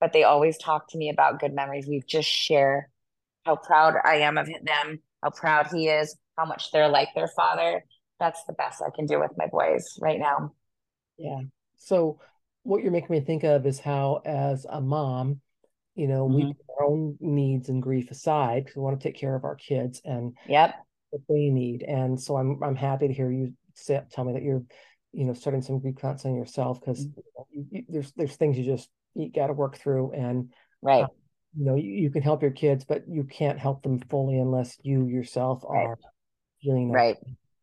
but 0.00 0.12
they 0.12 0.24
always 0.24 0.58
talk 0.58 0.90
to 0.90 0.98
me 0.98 1.10
about 1.10 1.40
good 1.40 1.54
memories. 1.54 1.86
We 1.86 2.02
just 2.06 2.28
share 2.28 2.90
how 3.44 3.56
proud 3.56 3.94
I 4.04 4.16
am 4.16 4.38
of 4.38 4.46
them, 4.46 5.00
how 5.22 5.30
proud 5.30 5.68
he 5.72 5.88
is, 5.88 6.16
how 6.36 6.44
much 6.44 6.70
they're 6.72 6.88
like 6.88 7.08
their 7.14 7.28
father. 7.28 7.84
That's 8.18 8.44
the 8.44 8.52
best 8.52 8.82
I 8.82 8.90
can 8.94 9.06
do 9.06 9.18
with 9.18 9.32
my 9.36 9.46
boys 9.46 9.98
right 10.00 10.18
now. 10.18 10.52
Yeah. 11.16 11.40
So, 11.76 12.20
what 12.62 12.82
you're 12.82 12.92
making 12.92 13.10
me 13.10 13.20
think 13.20 13.42
of 13.42 13.64
is 13.64 13.80
how, 13.80 14.20
as 14.26 14.66
a 14.68 14.82
mom, 14.82 15.40
you 16.00 16.08
know 16.08 16.26
mm-hmm. 16.26 16.48
we 16.48 16.54
put 16.54 16.66
our 16.80 16.86
own 16.86 17.14
needs 17.20 17.68
and 17.68 17.82
grief 17.82 18.10
aside 18.10 18.64
because 18.64 18.74
we 18.74 18.82
want 18.82 18.98
to 18.98 19.06
take 19.06 19.18
care 19.18 19.36
of 19.36 19.44
our 19.44 19.54
kids 19.54 20.00
and 20.06 20.34
yep 20.48 20.74
what 21.10 21.20
they 21.28 21.50
need 21.50 21.82
and 21.82 22.18
so 22.18 22.36
i'm 22.36 22.58
i'm 22.62 22.74
happy 22.74 23.06
to 23.06 23.12
hear 23.12 23.30
you 23.30 23.52
say, 23.74 24.00
tell 24.10 24.24
me 24.24 24.32
that 24.32 24.42
you're 24.42 24.62
you 25.12 25.26
know 25.26 25.34
starting 25.34 25.60
some 25.60 25.78
grief 25.78 25.96
counseling 26.00 26.36
yourself 26.36 26.80
because 26.80 27.06
mm-hmm. 27.06 27.80
there's 27.90 28.12
there's 28.12 28.36
things 28.36 28.56
you 28.56 28.64
just 28.64 28.88
you 29.14 29.30
got 29.30 29.48
to 29.48 29.52
work 29.52 29.76
through 29.76 30.12
and 30.12 30.50
right 30.80 31.04
uh, 31.04 31.08
you 31.54 31.66
know 31.66 31.74
you, 31.74 31.90
you, 31.90 32.10
can 32.10 32.22
help 32.22 32.40
your 32.40 32.50
kids 32.50 32.84
but 32.84 33.02
you 33.06 33.24
can't 33.24 33.58
help 33.58 33.82
them 33.82 33.98
fully 34.08 34.38
unless 34.38 34.78
you 34.82 35.06
yourself 35.06 35.62
right. 35.68 35.84
are 35.84 35.98
feeling 36.62 36.90
right 36.90 37.18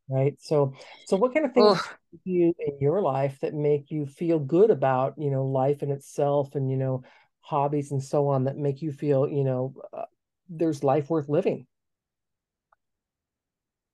right 0.10 0.36
so 0.40 0.74
so 1.08 1.18
what 1.18 1.34
kind 1.34 1.46
of 1.46 1.54
things 1.54 1.82
do 2.26 2.32
you 2.32 2.54
in 2.60 2.78
your 2.80 3.02
life 3.02 3.38
that 3.42 3.54
make 3.54 3.90
you 3.90 4.06
feel 4.06 4.38
good 4.38 4.70
about 4.70 5.16
you 5.18 5.32
know 5.32 5.46
life 5.46 5.82
in 5.82 5.90
itself 5.90 6.54
and 6.54 6.70
you 6.70 6.78
know 6.78 7.02
hobbies 7.48 7.92
and 7.92 8.04
so 8.04 8.28
on 8.28 8.44
that 8.44 8.58
make 8.58 8.82
you 8.82 8.92
feel 8.92 9.28
you 9.28 9.44
know 9.44 9.74
uh, 9.94 10.04
there's 10.50 10.84
life 10.84 11.10
worth 11.10 11.30
living. 11.30 11.66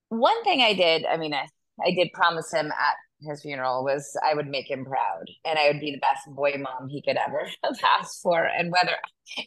One 0.09 0.43
thing 0.43 0.61
i 0.61 0.73
did 0.73 1.05
i 1.05 1.17
mean 1.17 1.33
I, 1.33 1.47
I 1.83 1.91
did 1.91 2.13
promise 2.13 2.51
him 2.51 2.67
at 2.71 2.95
his 3.27 3.41
funeral 3.41 3.83
was 3.83 4.17
i 4.23 4.33
would 4.33 4.47
make 4.47 4.69
him 4.69 4.85
proud 4.85 5.25
and 5.45 5.57
i 5.57 5.67
would 5.67 5.79
be 5.79 5.91
the 5.91 5.99
best 5.99 6.27
boy 6.27 6.53
mom 6.59 6.89
he 6.89 7.01
could 7.01 7.17
ever 7.17 7.47
have 7.63 7.77
asked 7.99 8.21
for. 8.21 8.43
And 8.43 8.71
whether 8.71 8.95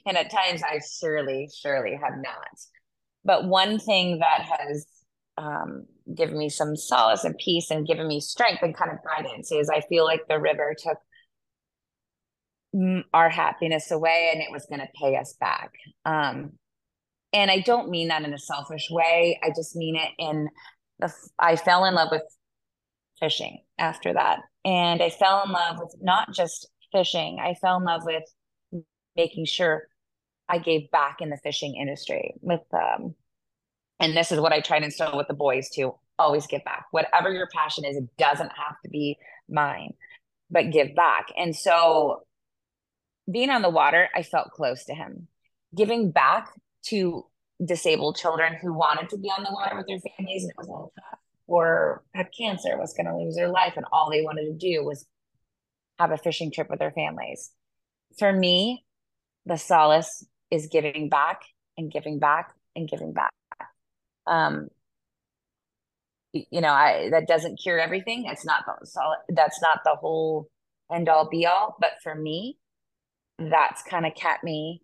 and 0.06 0.16
at 0.16 0.30
times 0.30 0.62
i 0.62 0.80
surely 1.00 1.48
surely 1.62 1.98
have 2.02 2.14
not. 2.18 2.56
But 3.24 3.46
one 3.46 3.78
thing 3.78 4.20
that 4.20 4.42
has 4.42 4.86
um, 5.38 5.84
given 6.14 6.38
me 6.38 6.48
some 6.48 6.76
solace 6.76 7.24
and 7.24 7.36
peace 7.38 7.70
and 7.70 7.86
given 7.86 8.06
me 8.06 8.20
strength 8.20 8.62
and 8.62 8.76
kind 8.76 8.90
of 8.90 8.98
guidance 9.04 9.52
is 9.52 9.68
i 9.68 9.80
feel 9.82 10.04
like 10.04 10.22
the 10.28 10.40
river 10.40 10.74
took 10.78 10.98
our 13.12 13.28
happiness 13.28 13.90
away 13.90 14.30
and 14.32 14.42
it 14.42 14.50
was 14.50 14.66
going 14.66 14.80
to 14.80 14.88
pay 15.00 15.16
us 15.16 15.34
back. 15.40 15.72
Um, 16.04 16.52
and 17.32 17.50
I 17.50 17.60
don't 17.60 17.90
mean 17.90 18.08
that 18.08 18.24
in 18.24 18.32
a 18.32 18.38
selfish 18.38 18.88
way. 18.90 19.38
I 19.42 19.48
just 19.48 19.76
mean 19.76 19.96
it 19.96 20.10
in 20.18 20.48
the, 20.98 21.12
I 21.38 21.56
fell 21.56 21.84
in 21.84 21.94
love 21.94 22.08
with 22.10 22.22
fishing 23.20 23.58
after 23.78 24.12
that. 24.12 24.40
And 24.64 25.02
I 25.02 25.10
fell 25.10 25.42
in 25.44 25.52
love 25.52 25.76
with 25.78 25.94
not 26.00 26.32
just 26.32 26.68
fishing, 26.92 27.38
I 27.40 27.54
fell 27.54 27.76
in 27.76 27.84
love 27.84 28.02
with 28.04 28.24
making 29.16 29.46
sure 29.46 29.84
I 30.48 30.58
gave 30.58 30.90
back 30.90 31.20
in 31.20 31.30
the 31.30 31.38
fishing 31.42 31.76
industry 31.76 32.34
with, 32.40 32.62
um, 32.72 33.14
and 33.98 34.16
this 34.16 34.32
is 34.32 34.40
what 34.40 34.52
I 34.52 34.60
try 34.60 34.78
to 34.78 34.84
instill 34.84 35.16
with 35.16 35.28
the 35.28 35.34
boys 35.34 35.70
too. 35.70 35.94
Always 36.18 36.46
give 36.46 36.64
back. 36.64 36.86
Whatever 36.90 37.32
your 37.32 37.48
passion 37.52 37.84
is, 37.84 37.96
it 37.96 38.08
doesn't 38.16 38.50
have 38.50 38.76
to 38.84 38.90
be 38.90 39.16
mine, 39.48 39.94
but 40.50 40.70
give 40.70 40.94
back. 40.94 41.26
And 41.36 41.54
so 41.54 42.22
being 43.30 43.50
on 43.50 43.62
the 43.62 43.70
water, 43.70 44.08
I 44.14 44.22
felt 44.22 44.50
close 44.50 44.84
to 44.84 44.94
him. 44.94 45.28
Giving 45.74 46.10
back 46.10 46.48
to 46.86 47.26
disabled 47.64 48.16
children 48.16 48.54
who 48.60 48.72
wanted 48.72 49.08
to 49.10 49.18
be 49.18 49.28
on 49.28 49.42
the 49.42 49.52
water 49.52 49.76
with 49.76 49.86
their 49.86 49.98
families 50.16 50.42
and 50.42 50.50
it 50.50 50.58
was 50.58 50.68
all 50.68 50.92
tough, 50.94 51.18
or 51.46 52.02
had 52.14 52.28
cancer, 52.36 52.76
was 52.78 52.94
going 52.94 53.06
to 53.06 53.16
lose 53.16 53.34
their 53.34 53.48
life, 53.48 53.74
and 53.76 53.86
all 53.92 54.10
they 54.10 54.22
wanted 54.22 54.44
to 54.44 54.52
do 54.52 54.84
was 54.84 55.06
have 55.98 56.10
a 56.10 56.18
fishing 56.18 56.52
trip 56.52 56.68
with 56.70 56.78
their 56.78 56.90
families. 56.90 57.50
For 58.18 58.32
me, 58.32 58.84
the 59.46 59.56
solace 59.56 60.24
is 60.50 60.68
giving 60.70 61.08
back 61.08 61.40
and 61.76 61.90
giving 61.90 62.18
back 62.18 62.52
and 62.74 62.88
giving 62.88 63.12
back. 63.12 63.32
Um, 64.26 64.68
you 66.32 66.60
know, 66.60 66.72
I 66.72 67.08
that 67.12 67.28
doesn't 67.28 67.60
cure 67.62 67.78
everything. 67.78 68.26
It's 68.26 68.44
not 68.44 68.64
the 68.66 68.86
solid. 68.86 69.18
That's 69.28 69.60
not 69.62 69.80
the 69.84 69.96
whole 69.98 70.48
end 70.92 71.08
all 71.08 71.28
be 71.28 71.46
all. 71.46 71.76
But 71.80 71.92
for 72.02 72.14
me, 72.14 72.58
that's 73.38 73.82
kind 73.82 74.06
of 74.06 74.14
kept 74.14 74.42
me 74.44 74.82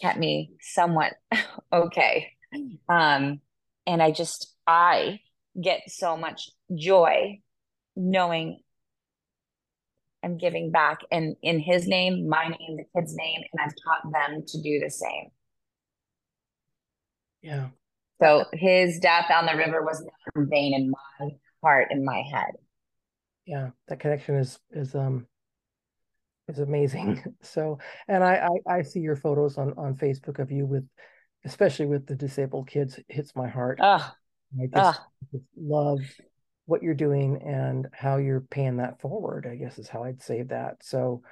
kept 0.00 0.18
me 0.18 0.52
somewhat 0.60 1.14
okay. 1.72 2.32
Um 2.88 3.40
and 3.86 4.02
i 4.02 4.10
just 4.10 4.54
i 4.66 5.20
get 5.60 5.80
so 5.88 6.16
much 6.16 6.50
joy 6.74 7.38
knowing 7.96 8.60
i'm 10.22 10.38
giving 10.38 10.70
back 10.70 11.00
and 11.10 11.36
in 11.42 11.58
his 11.58 11.86
name 11.86 12.28
my 12.28 12.44
name 12.46 12.76
the 12.76 12.84
kid's 12.94 13.14
name 13.14 13.40
and 13.52 13.60
i've 13.60 13.74
taught 13.84 14.12
them 14.12 14.42
to 14.46 14.62
do 14.62 14.80
the 14.80 14.90
same. 14.90 15.30
Yeah. 17.42 17.68
So 18.20 18.44
his 18.52 19.00
death 19.00 19.26
on 19.32 19.46
the 19.46 19.56
river 19.56 19.82
was 19.82 20.00
not 20.00 20.36
in 20.36 20.48
vain 20.48 20.74
in 20.74 20.90
my 20.90 21.30
heart 21.62 21.88
in 21.90 22.04
my 22.04 22.22
head. 22.32 22.52
Yeah 23.46 23.70
that 23.88 23.98
connection 24.00 24.36
is 24.36 24.58
is 24.70 24.94
um 24.94 25.26
is 26.52 26.58
amazing. 26.58 27.22
So, 27.42 27.78
and 28.08 28.22
I, 28.22 28.48
I, 28.68 28.74
I 28.76 28.82
see 28.82 29.00
your 29.00 29.16
photos 29.16 29.58
on 29.58 29.74
on 29.76 29.96
Facebook 29.96 30.38
of 30.38 30.50
you 30.52 30.64
with, 30.64 30.86
especially 31.44 31.86
with 31.86 32.06
the 32.06 32.14
disabled 32.14 32.68
kids, 32.68 33.00
hits 33.08 33.34
my 33.34 33.48
heart. 33.48 33.78
Oh, 33.82 34.12
I 34.60 34.66
just, 34.72 35.00
just 35.32 35.44
love 35.56 36.00
what 36.66 36.82
you're 36.82 36.94
doing 36.94 37.42
and 37.42 37.88
how 37.92 38.16
you're 38.16 38.40
paying 38.40 38.76
that 38.76 39.00
forward, 39.00 39.46
I 39.50 39.56
guess 39.56 39.78
is 39.78 39.88
how 39.88 40.04
I'd 40.04 40.22
say 40.22 40.42
that. 40.42 40.76
So 40.82 41.22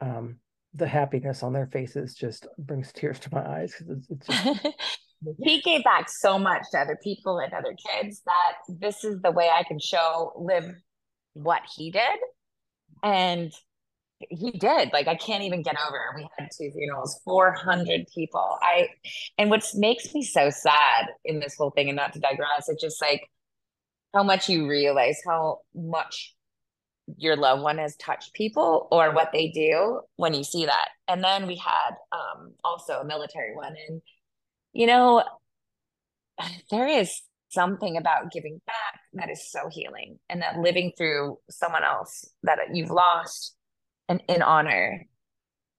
um, 0.00 0.38
the 0.74 0.86
happiness 0.86 1.42
on 1.42 1.52
their 1.52 1.66
faces 1.66 2.14
just 2.14 2.46
brings 2.58 2.92
tears 2.92 3.18
to 3.20 3.34
my 3.34 3.44
eyes 3.44 3.74
because 3.76 4.06
it's, 4.08 4.10
it's 4.10 4.26
just 4.26 4.68
he 5.42 5.60
gave 5.62 5.82
back 5.84 6.08
so 6.08 6.38
much 6.38 6.62
to 6.72 6.78
other 6.78 6.98
people 7.02 7.38
and 7.38 7.52
other 7.52 7.74
kids 7.74 8.22
that 8.26 8.78
this 8.80 9.04
is 9.04 9.20
the 9.22 9.30
way 9.32 9.48
I 9.48 9.64
can 9.64 9.78
show 9.78 10.32
live 10.36 10.70
what 11.32 11.62
he 11.76 11.90
did. 11.90 12.18
And 13.02 13.52
he 14.18 14.50
did. 14.52 14.92
Like 14.92 15.08
I 15.08 15.14
can't 15.14 15.44
even 15.44 15.62
get 15.62 15.76
over. 15.86 16.14
We 16.16 16.28
had 16.38 16.48
two 16.56 16.70
funerals, 16.72 17.20
400 17.24 18.06
people. 18.14 18.58
I 18.62 18.88
and 19.38 19.50
what 19.50 19.64
makes 19.74 20.14
me 20.14 20.22
so 20.22 20.50
sad 20.50 21.06
in 21.24 21.40
this 21.40 21.56
whole 21.56 21.70
thing, 21.70 21.88
and 21.88 21.96
not 21.96 22.12
to 22.14 22.20
digress, 22.20 22.68
it's 22.68 22.82
just 22.82 23.00
like 23.00 23.22
how 24.14 24.22
much 24.22 24.48
you 24.48 24.68
realize 24.68 25.18
how 25.26 25.60
much 25.74 26.34
your 27.18 27.36
loved 27.36 27.62
one 27.62 27.78
has 27.78 27.96
touched 27.96 28.34
people 28.34 28.88
or 28.90 29.12
what 29.14 29.30
they 29.32 29.48
do 29.48 30.00
when 30.16 30.34
you 30.34 30.42
see 30.42 30.66
that. 30.66 30.88
And 31.08 31.22
then 31.22 31.46
we 31.46 31.56
had 31.56 31.90
um 32.12 32.54
also 32.64 32.94
a 33.00 33.04
military 33.04 33.54
one 33.54 33.74
and 33.88 34.02
you 34.72 34.86
know 34.86 35.22
there 36.70 36.86
is 36.86 37.22
something 37.48 37.96
about 37.96 38.32
giving 38.32 38.60
back 38.66 39.00
that 39.14 39.30
is 39.30 39.50
so 39.50 39.68
healing 39.70 40.18
and 40.28 40.42
that 40.42 40.58
living 40.58 40.92
through 40.96 41.38
someone 41.48 41.84
else 41.84 42.28
that 42.42 42.58
you've 42.74 42.90
lost 42.90 43.55
and 44.08 44.22
in 44.28 44.42
honor 44.42 45.06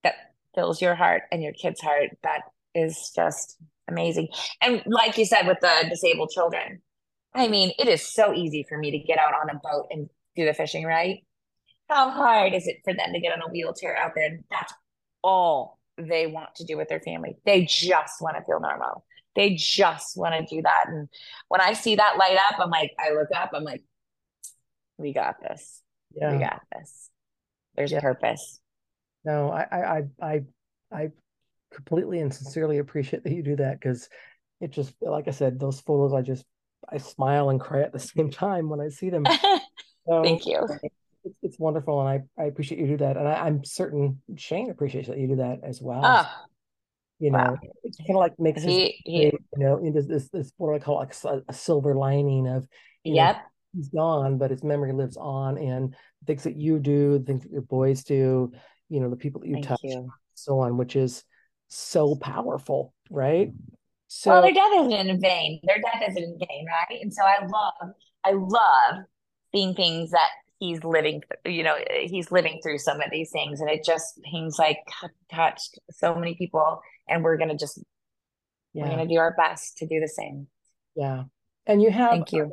that 0.03 0.15
fills 0.55 0.81
your 0.81 0.95
heart 0.95 1.23
and 1.31 1.41
your 1.41 1.53
kid's 1.53 1.81
heart 1.81 2.09
that 2.23 2.41
is 2.75 3.11
just 3.15 3.57
amazing. 3.87 4.27
And 4.61 4.83
like 4.85 5.17
you 5.17 5.25
said 5.25 5.47
with 5.47 5.59
the 5.61 5.85
disabled 5.89 6.31
children 6.31 6.81
i 7.35 7.47
mean 7.47 7.71
it 7.77 7.87
is 7.87 8.01
so 8.01 8.33
easy 8.33 8.65
for 8.67 8.77
me 8.77 8.89
to 8.91 8.99
get 8.99 9.19
out 9.19 9.33
on 9.33 9.49
a 9.49 9.59
boat 9.61 9.87
and 9.91 10.09
do 10.35 10.45
the 10.45 10.53
fishing 10.53 10.85
right? 10.85 11.23
How 11.89 12.09
hard 12.09 12.53
is 12.53 12.67
it 12.67 12.77
for 12.83 12.93
them 12.93 13.13
to 13.13 13.19
get 13.19 13.33
on 13.33 13.41
a 13.41 13.51
wheelchair 13.51 13.97
out 13.97 14.11
there? 14.13 14.25
And 14.25 14.43
that's 14.51 14.73
all 15.23 15.79
they 15.97 16.27
want 16.27 16.55
to 16.55 16.65
do 16.65 16.77
with 16.77 16.89
their 16.89 16.99
family. 16.99 17.37
They 17.45 17.65
just 17.65 18.21
want 18.21 18.37
to 18.37 18.43
feel 18.43 18.59
normal. 18.59 19.05
They 19.35 19.55
just 19.55 20.17
want 20.17 20.35
to 20.35 20.55
do 20.55 20.61
that. 20.61 20.85
And 20.87 21.09
when 21.47 21.61
i 21.61 21.73
see 21.73 21.95
that 21.95 22.17
light 22.17 22.37
up 22.49 22.59
i'm 22.59 22.69
like 22.69 22.91
i 22.99 23.11
look 23.11 23.29
up 23.35 23.51
i'm 23.53 23.63
like 23.63 23.83
we 24.97 25.13
got 25.13 25.35
this. 25.41 25.81
Yeah. 26.15 26.33
we 26.33 26.39
got 26.39 26.61
this 26.73 27.09
there's 27.77 27.91
yeah. 27.91 28.01
purpose. 28.01 28.59
No, 29.23 29.49
I, 29.49 29.65
I, 29.71 30.03
I, 30.21 30.41
I 30.91 31.09
completely 31.73 32.19
and 32.19 32.33
sincerely 32.33 32.79
appreciate 32.79 33.23
that 33.23 33.33
you 33.33 33.43
do 33.43 33.55
that 33.57 33.79
because 33.79 34.09
it 34.59 34.71
just, 34.71 34.93
like 35.01 35.27
I 35.27 35.31
said, 35.31 35.59
those 35.59 35.79
photos, 35.79 36.13
I 36.13 36.21
just, 36.21 36.45
I 36.89 36.97
smile 36.97 37.49
and 37.49 37.59
cry 37.59 37.81
at 37.81 37.93
the 37.93 37.99
same 37.99 38.31
time 38.31 38.69
when 38.69 38.81
I 38.81 38.89
see 38.89 39.09
them. 39.09 39.25
So, 40.09 40.23
Thank 40.23 40.45
you. 40.45 40.65
It's, 41.25 41.35
it's 41.43 41.59
wonderful, 41.59 41.99
and 41.99 42.23
I, 42.37 42.41
I 42.41 42.45
appreciate 42.45 42.79
you 42.79 42.87
do 42.87 42.97
that, 42.97 43.17
and 43.17 43.27
I, 43.27 43.45
am 43.45 43.65
certain 43.65 44.21
Shane 44.37 44.69
appreciates 44.69 45.09
that 45.09 45.17
you 45.17 45.27
do 45.27 45.35
that 45.35 45.59
as 45.63 45.81
well. 45.81 46.01
Oh, 46.05 46.45
you 47.19 47.31
know, 47.31 47.37
wow. 47.39 47.57
it's 47.83 47.97
kind 47.97 48.11
of 48.11 48.17
like 48.17 48.39
makes 48.39 48.63
he, 48.63 49.01
he, 49.03 49.23
you 49.25 49.39
know, 49.57 49.77
into 49.79 50.01
this 50.03 50.29
this 50.29 50.51
what 50.55 50.73
I 50.73 50.79
call 50.79 50.95
like 50.95 51.13
a, 51.25 51.41
a 51.49 51.53
silver 51.53 51.95
lining 51.95 52.47
of 52.47 52.67
yep. 53.03 53.35
Know, 53.35 53.41
he's 53.75 53.89
gone, 53.89 54.37
but 54.37 54.51
his 54.51 54.63
memory 54.63 54.93
lives 54.93 55.17
on, 55.17 55.57
and 55.57 55.95
things 56.25 56.43
that 56.43 56.55
you 56.55 56.79
do, 56.79 57.23
things 57.23 57.43
that 57.43 57.51
your 57.51 57.61
boys 57.61 58.03
do, 58.03 58.51
you 58.89 58.99
know, 58.99 59.09
the 59.09 59.15
people 59.15 59.41
that 59.41 59.47
you 59.47 59.55
Thank 59.55 59.67
touch, 59.67 59.79
you. 59.83 60.09
so 60.33 60.59
on, 60.59 60.77
which 60.77 60.95
is 60.95 61.23
so 61.67 62.15
powerful, 62.15 62.93
right? 63.09 63.51
So 64.07 64.31
well, 64.31 64.41
their 64.41 64.53
death 64.53 64.71
isn't 64.73 64.93
in 64.93 65.19
vain. 65.19 65.59
Their 65.63 65.81
death 65.81 66.01
isn't 66.09 66.23
in 66.23 66.37
vain, 66.39 66.65
right? 66.65 67.01
And 67.01 67.13
so 67.13 67.23
I 67.23 67.45
love, 67.45 67.93
I 68.23 68.31
love 68.31 69.05
seeing 69.53 69.75
things 69.75 70.11
that 70.11 70.29
he's 70.59 70.83
living, 70.83 71.21
you 71.45 71.63
know, 71.63 71.75
he's 72.05 72.31
living 72.31 72.59
through 72.63 72.79
some 72.79 73.01
of 73.01 73.11
these 73.11 73.29
things, 73.31 73.59
and 73.61 73.69
it 73.69 73.83
just 73.83 74.19
seems 74.31 74.57
like 74.57 74.77
touched 75.29 75.77
so 75.91 76.15
many 76.15 76.35
people, 76.35 76.81
and 77.07 77.23
we're 77.23 77.37
gonna 77.37 77.57
just, 77.57 77.79
yeah. 78.73 78.83
we're 78.83 78.89
gonna 78.89 79.07
do 79.07 79.17
our 79.17 79.35
best 79.37 79.77
to 79.77 79.85
do 79.85 79.99
the 79.99 80.07
same. 80.07 80.47
Yeah, 80.95 81.25
and 81.65 81.81
you 81.81 81.91
have, 81.91 82.11
thank 82.11 82.31
you. 82.31 82.51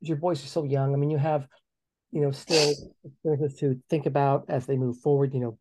Your 0.00 0.16
boys 0.16 0.42
are 0.44 0.48
so 0.48 0.64
young. 0.64 0.94
I 0.94 0.96
mean, 0.96 1.10
you 1.10 1.18
have 1.18 1.46
you 2.12 2.20
know, 2.20 2.30
still 2.30 2.74
to 3.58 3.80
think 3.88 4.06
about 4.06 4.46
as 4.48 4.66
they 4.66 4.76
move 4.76 4.98
forward, 4.98 5.34
you 5.34 5.40
know, 5.40 5.58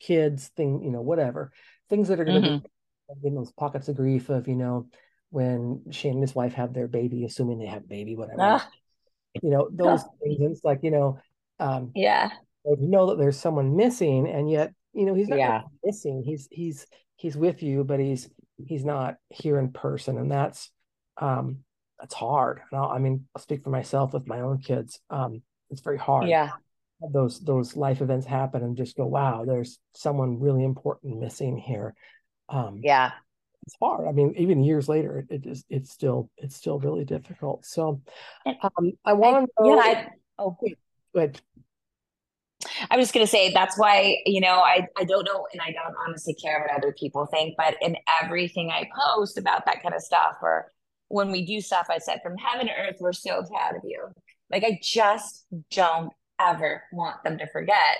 kids, 0.00 0.48
thing, 0.56 0.82
you 0.82 0.90
know, 0.90 1.00
whatever. 1.00 1.52
Things 1.88 2.08
that 2.08 2.20
are 2.20 2.24
going 2.24 2.42
to 2.42 2.48
mm-hmm. 2.48 3.20
be 3.22 3.28
in 3.28 3.34
those 3.34 3.52
pockets 3.52 3.88
of 3.88 3.96
grief 3.96 4.28
of, 4.28 4.48
you 4.48 4.56
know, 4.56 4.88
when 5.30 5.82
Shane 5.90 6.14
and 6.14 6.22
his 6.22 6.34
wife 6.34 6.54
have 6.54 6.74
their 6.74 6.88
baby, 6.88 7.24
assuming 7.24 7.58
they 7.58 7.66
have 7.66 7.84
a 7.84 7.88
baby, 7.88 8.16
whatever. 8.16 8.40
Ah. 8.40 8.68
You 9.40 9.50
know, 9.50 9.68
those 9.72 10.02
things. 10.22 10.38
It's 10.40 10.64
like, 10.64 10.80
you 10.82 10.90
know, 10.90 11.18
um, 11.58 11.92
yeah. 11.94 12.30
You 12.64 12.76
know 12.78 13.06
that 13.06 13.18
there's 13.18 13.38
someone 13.38 13.76
missing, 13.76 14.28
and 14.28 14.48
yet, 14.48 14.72
you 14.92 15.04
know, 15.04 15.14
he's 15.14 15.28
not 15.28 15.38
yeah. 15.38 15.62
missing. 15.82 16.22
He's 16.24 16.46
he's 16.48 16.86
he's 17.16 17.36
with 17.36 17.60
you, 17.60 17.82
but 17.82 17.98
he's 17.98 18.30
he's 18.64 18.84
not 18.84 19.16
here 19.30 19.58
in 19.58 19.72
person, 19.72 20.16
and 20.16 20.30
that's 20.30 20.70
um 21.16 21.58
that's 21.98 22.14
hard. 22.14 22.60
I 22.72 22.98
mean, 22.98 23.26
I'll 23.34 23.42
speak 23.42 23.62
for 23.62 23.70
myself 23.70 24.12
with 24.12 24.26
my 24.26 24.40
own 24.40 24.58
kids. 24.58 25.00
Um, 25.10 25.42
it's 25.70 25.80
very 25.80 25.98
hard. 25.98 26.28
Yeah. 26.28 26.50
Those 27.12 27.40
those 27.40 27.76
life 27.76 28.00
events 28.00 28.26
happen 28.26 28.62
and 28.62 28.76
just 28.76 28.96
go, 28.96 29.06
wow, 29.06 29.44
there's 29.44 29.78
someone 29.94 30.38
really 30.38 30.64
important 30.64 31.18
missing 31.18 31.56
here. 31.56 31.94
Um, 32.48 32.80
yeah, 32.80 33.10
it's 33.66 33.76
hard. 33.80 34.06
I 34.06 34.12
mean, 34.12 34.34
even 34.36 34.62
years 34.62 34.88
later, 34.88 35.18
it, 35.18 35.26
it 35.30 35.46
is 35.46 35.64
it's 35.68 35.90
still 35.90 36.30
it's 36.36 36.54
still 36.54 36.78
really 36.78 37.04
difficult. 37.04 37.64
So, 37.64 38.02
um, 38.46 38.92
I 39.04 39.14
want 39.14 39.50
to 39.58 39.64
know. 39.64 39.74
Yeah. 39.74 39.82
I, 39.82 40.08
oh, 40.38 40.56
good. 41.12 41.40
I 42.90 42.96
was 42.96 43.10
going 43.10 43.26
to 43.26 43.30
say 43.30 43.52
that's 43.52 43.76
why 43.76 44.18
you 44.24 44.40
know 44.40 44.60
I 44.60 44.86
I 44.96 45.04
don't 45.04 45.24
know 45.24 45.46
and 45.52 45.60
I 45.60 45.72
don't 45.72 45.94
honestly 46.06 46.34
care 46.34 46.60
what 46.60 46.76
other 46.76 46.94
people 46.96 47.26
think, 47.26 47.54
but 47.56 47.76
in 47.80 47.96
everything 48.22 48.70
I 48.70 48.88
post 49.16 49.38
about 49.38 49.66
that 49.66 49.82
kind 49.82 49.94
of 49.94 50.02
stuff 50.02 50.36
or 50.40 50.72
when 51.12 51.30
we 51.30 51.44
do 51.44 51.60
stuff, 51.60 51.86
I 51.90 51.98
said 51.98 52.20
from 52.22 52.36
heaven 52.36 52.66
to 52.66 52.72
earth, 52.72 52.96
we're 53.00 53.12
so 53.12 53.42
proud 53.44 53.76
of 53.76 53.82
you. 53.84 54.08
Like 54.50 54.64
I 54.64 54.78
just 54.82 55.46
don't 55.70 56.12
ever 56.38 56.82
want 56.92 57.22
them 57.22 57.38
to 57.38 57.46
forget 57.52 57.98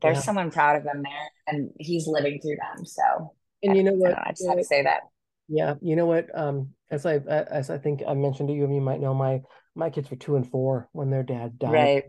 there's 0.00 0.18
yeah. 0.18 0.22
someone 0.22 0.50
proud 0.50 0.76
of 0.76 0.84
them 0.84 1.02
there 1.02 1.30
and 1.46 1.70
he's 1.78 2.06
living 2.06 2.40
through 2.40 2.56
them. 2.56 2.84
So 2.84 3.32
and 3.62 3.76
you 3.76 3.82
know 3.82 3.94
what? 3.94 4.16
I, 4.16 4.28
I 4.28 4.30
just 4.30 4.46
have 4.46 4.58
to 4.58 4.64
say 4.64 4.82
that. 4.82 5.00
Yeah, 5.48 5.74
you 5.80 5.96
know 5.96 6.06
what? 6.06 6.26
Um, 6.38 6.70
as 6.90 7.06
I 7.06 7.16
as 7.16 7.70
I 7.70 7.78
think 7.78 8.02
I 8.06 8.14
mentioned 8.14 8.48
to 8.48 8.54
you, 8.54 8.64
and 8.64 8.74
you 8.74 8.80
might 8.80 9.00
know, 9.00 9.14
my 9.14 9.40
my 9.74 9.90
kids 9.90 10.10
were 10.10 10.16
two 10.16 10.36
and 10.36 10.48
four 10.48 10.88
when 10.92 11.10
their 11.10 11.22
dad 11.22 11.58
died. 11.58 11.72
Right. 11.72 12.04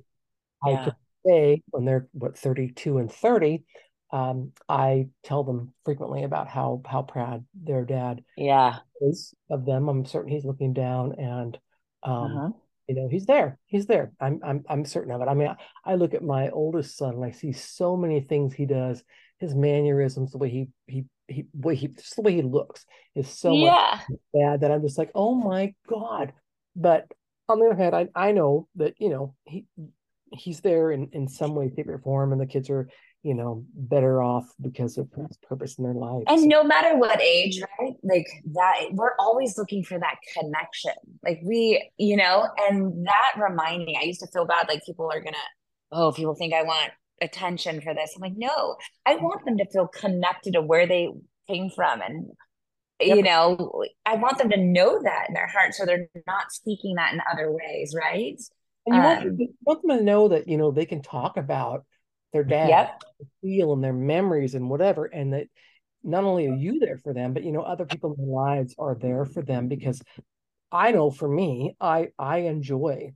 I 0.64 0.70
yeah. 0.70 0.84
could 0.84 0.96
say 1.26 1.64
when 1.70 1.86
they're 1.86 2.08
what 2.12 2.38
thirty 2.38 2.72
two 2.72 2.98
and 2.98 3.12
thirty, 3.12 3.64
um, 4.12 4.52
I 4.68 5.08
tell 5.24 5.44
them 5.44 5.74
frequently 5.86 6.24
about 6.24 6.48
how 6.48 6.82
how 6.86 7.04
proud 7.04 7.46
their 7.54 7.86
dad 7.86 8.24
yeah. 8.38 8.78
is 9.02 9.34
of 9.50 9.66
them. 9.66 9.88
I'm 9.88 10.06
certain 10.06 10.32
he's 10.32 10.46
looking 10.46 10.74
down 10.74 11.14
and 11.20 11.58
um, 12.02 12.14
uh-huh. 12.14 12.50
you 12.88 12.96
know 12.96 13.08
he's 13.08 13.26
there 13.26 13.60
he's 13.68 13.86
there. 13.86 14.12
I'm 14.20 14.40
i'm 14.44 14.64
i'm 14.68 14.86
certain 14.86 15.12
of 15.12 15.22
it. 15.22 15.28
I 15.28 15.34
mean 15.34 15.50
I, 15.50 15.92
I, 15.92 15.96
look 15.96 16.14
at 16.14 16.24
my 16.24 16.50
oldest 16.50 16.98
son 16.98 17.16
and 17.16 17.26
i 17.26 17.32
see 17.32 17.52
so 17.52 17.96
many 17.96 18.22
things 18.22 18.54
he 18.54 18.66
does. 18.66 19.04
His 19.40 19.54
mannerisms 19.54 20.32
the 20.32 20.38
way 20.38 20.50
he 20.50 20.70
he 20.88 21.06
he 21.28 21.46
way 21.54 21.76
he 21.76 21.90
just 21.90 22.16
the 22.16 22.24
way 22.24 22.34
he 22.34 22.42
looks 22.42 22.86
is 23.16 23.30
so 23.30 23.54
yeah. 23.54 24.00
much 24.10 24.20
bad 24.34 24.62
that 24.62 24.72
i'm 24.72 24.82
just 24.82 24.98
like 24.98 25.12
oh 25.14 25.36
my 25.36 25.74
god. 25.88 26.34
But 26.76 27.12
on 27.48 27.60
the 27.60 27.66
other 27.68 27.76
hand 27.76 27.96
i 27.96 28.08
i 28.16 28.32
know 28.32 28.68
that 28.76 28.96
you 29.00 29.10
know 29.10 29.36
he 29.44 29.66
he's 30.32 30.62
there 30.62 30.92
in 30.92 31.10
in 31.14 31.28
some 31.28 31.56
way 31.56 31.72
shape 31.76 31.88
or 31.88 32.00
form 32.00 32.32
and 32.32 32.42
the 32.42 32.46
kids 32.46 32.70
are 32.70 32.90
you 33.24 33.34
know 33.34 33.66
better 33.74 34.22
off 34.22 34.46
because 34.62 34.98
of 34.98 35.08
purpose 35.48 35.78
in 35.78 35.84
their 35.84 35.94
life 35.94 36.24
and 36.28 36.48
no 36.48 36.64
matter 36.64 36.98
what 36.98 37.22
age 37.22 37.62
right? 37.80 37.94
Like 38.02 38.28
that 38.54 38.88
we're 38.92 39.16
always 39.20 39.58
looking 39.58 39.84
for 39.84 40.00
that 40.00 40.16
connection. 40.38 40.94
Like 41.24 41.42
we 41.44 41.92
you 41.98 42.16
know 42.16 42.48
and 42.70 43.06
that 43.06 43.34
reminding 43.38 43.96
i 44.00 44.06
used 44.06 44.22
to 44.22 44.28
feel 44.28 44.46
bad 44.46 44.68
like 44.68 44.86
people 44.86 45.10
are 45.12 45.22
gonna 45.22 45.38
oh 45.92 46.12
people 46.12 46.36
think 46.36 46.54
i 46.54 46.64
want 46.64 46.92
attention 47.22 47.82
for 47.82 47.94
this. 47.94 48.14
I'm 48.16 48.22
like 48.22 48.38
no 48.38 48.78
i 49.06 49.16
want 49.16 49.44
them 49.46 49.58
to 49.58 49.66
feel 49.70 49.88
connected 49.88 50.54
to 50.54 50.62
where 50.62 50.88
they 50.88 51.10
came 51.50 51.70
from 51.70 52.02
and 52.02 52.28
yep. 53.02 53.18
you 53.18 53.24
know 53.24 53.84
i 54.06 54.16
want 54.16 54.38
them 54.38 54.50
to 54.52 54.58
know 54.58 55.02
that 55.04 55.26
in 55.28 55.34
their 55.34 55.48
heart 55.48 55.74
so 55.74 55.86
they're 55.86 56.08
not 56.28 56.52
speaking 56.52 56.96
that 56.96 57.14
in 57.14 57.22
other 57.32 57.52
ways 57.52 57.94
right? 57.98 58.40
And 58.86 58.96
you, 58.96 59.02
um, 59.02 59.04
want, 59.04 59.40
you 59.40 59.54
want 59.66 59.82
them 59.82 59.98
to 59.98 60.04
know 60.04 60.30
that 60.30 60.48
you 60.48 60.58
know 60.58 60.72
they 60.72 60.86
can 60.86 61.02
talk 61.02 61.36
about 61.36 61.86
their 62.34 62.44
dad 62.44 62.70
yep. 62.70 63.04
feel 63.42 63.74
and 63.74 63.84
their 63.84 63.94
memories 63.94 64.56
and 64.56 64.70
whatever 64.70 65.06
and 65.06 65.34
that 65.34 65.48
not 66.04 66.24
only 66.24 66.48
are 66.48 66.56
you 66.56 66.80
there 66.80 66.98
for 66.98 67.14
them 67.14 67.34
but 67.34 67.44
you 67.44 67.52
know 67.52 67.62
other 67.62 67.86
people 67.86 68.14
in 68.14 68.26
their 68.26 68.34
lives 68.34 68.76
are 68.78 68.96
there 68.96 69.26
for 69.26 69.42
them 69.42 69.68
because 69.68 70.02
i 70.72 70.92
know 70.92 71.10
for 71.12 71.28
me 71.28 71.76
i 71.80 72.08
i 72.18 72.40
enjoy 72.40 73.12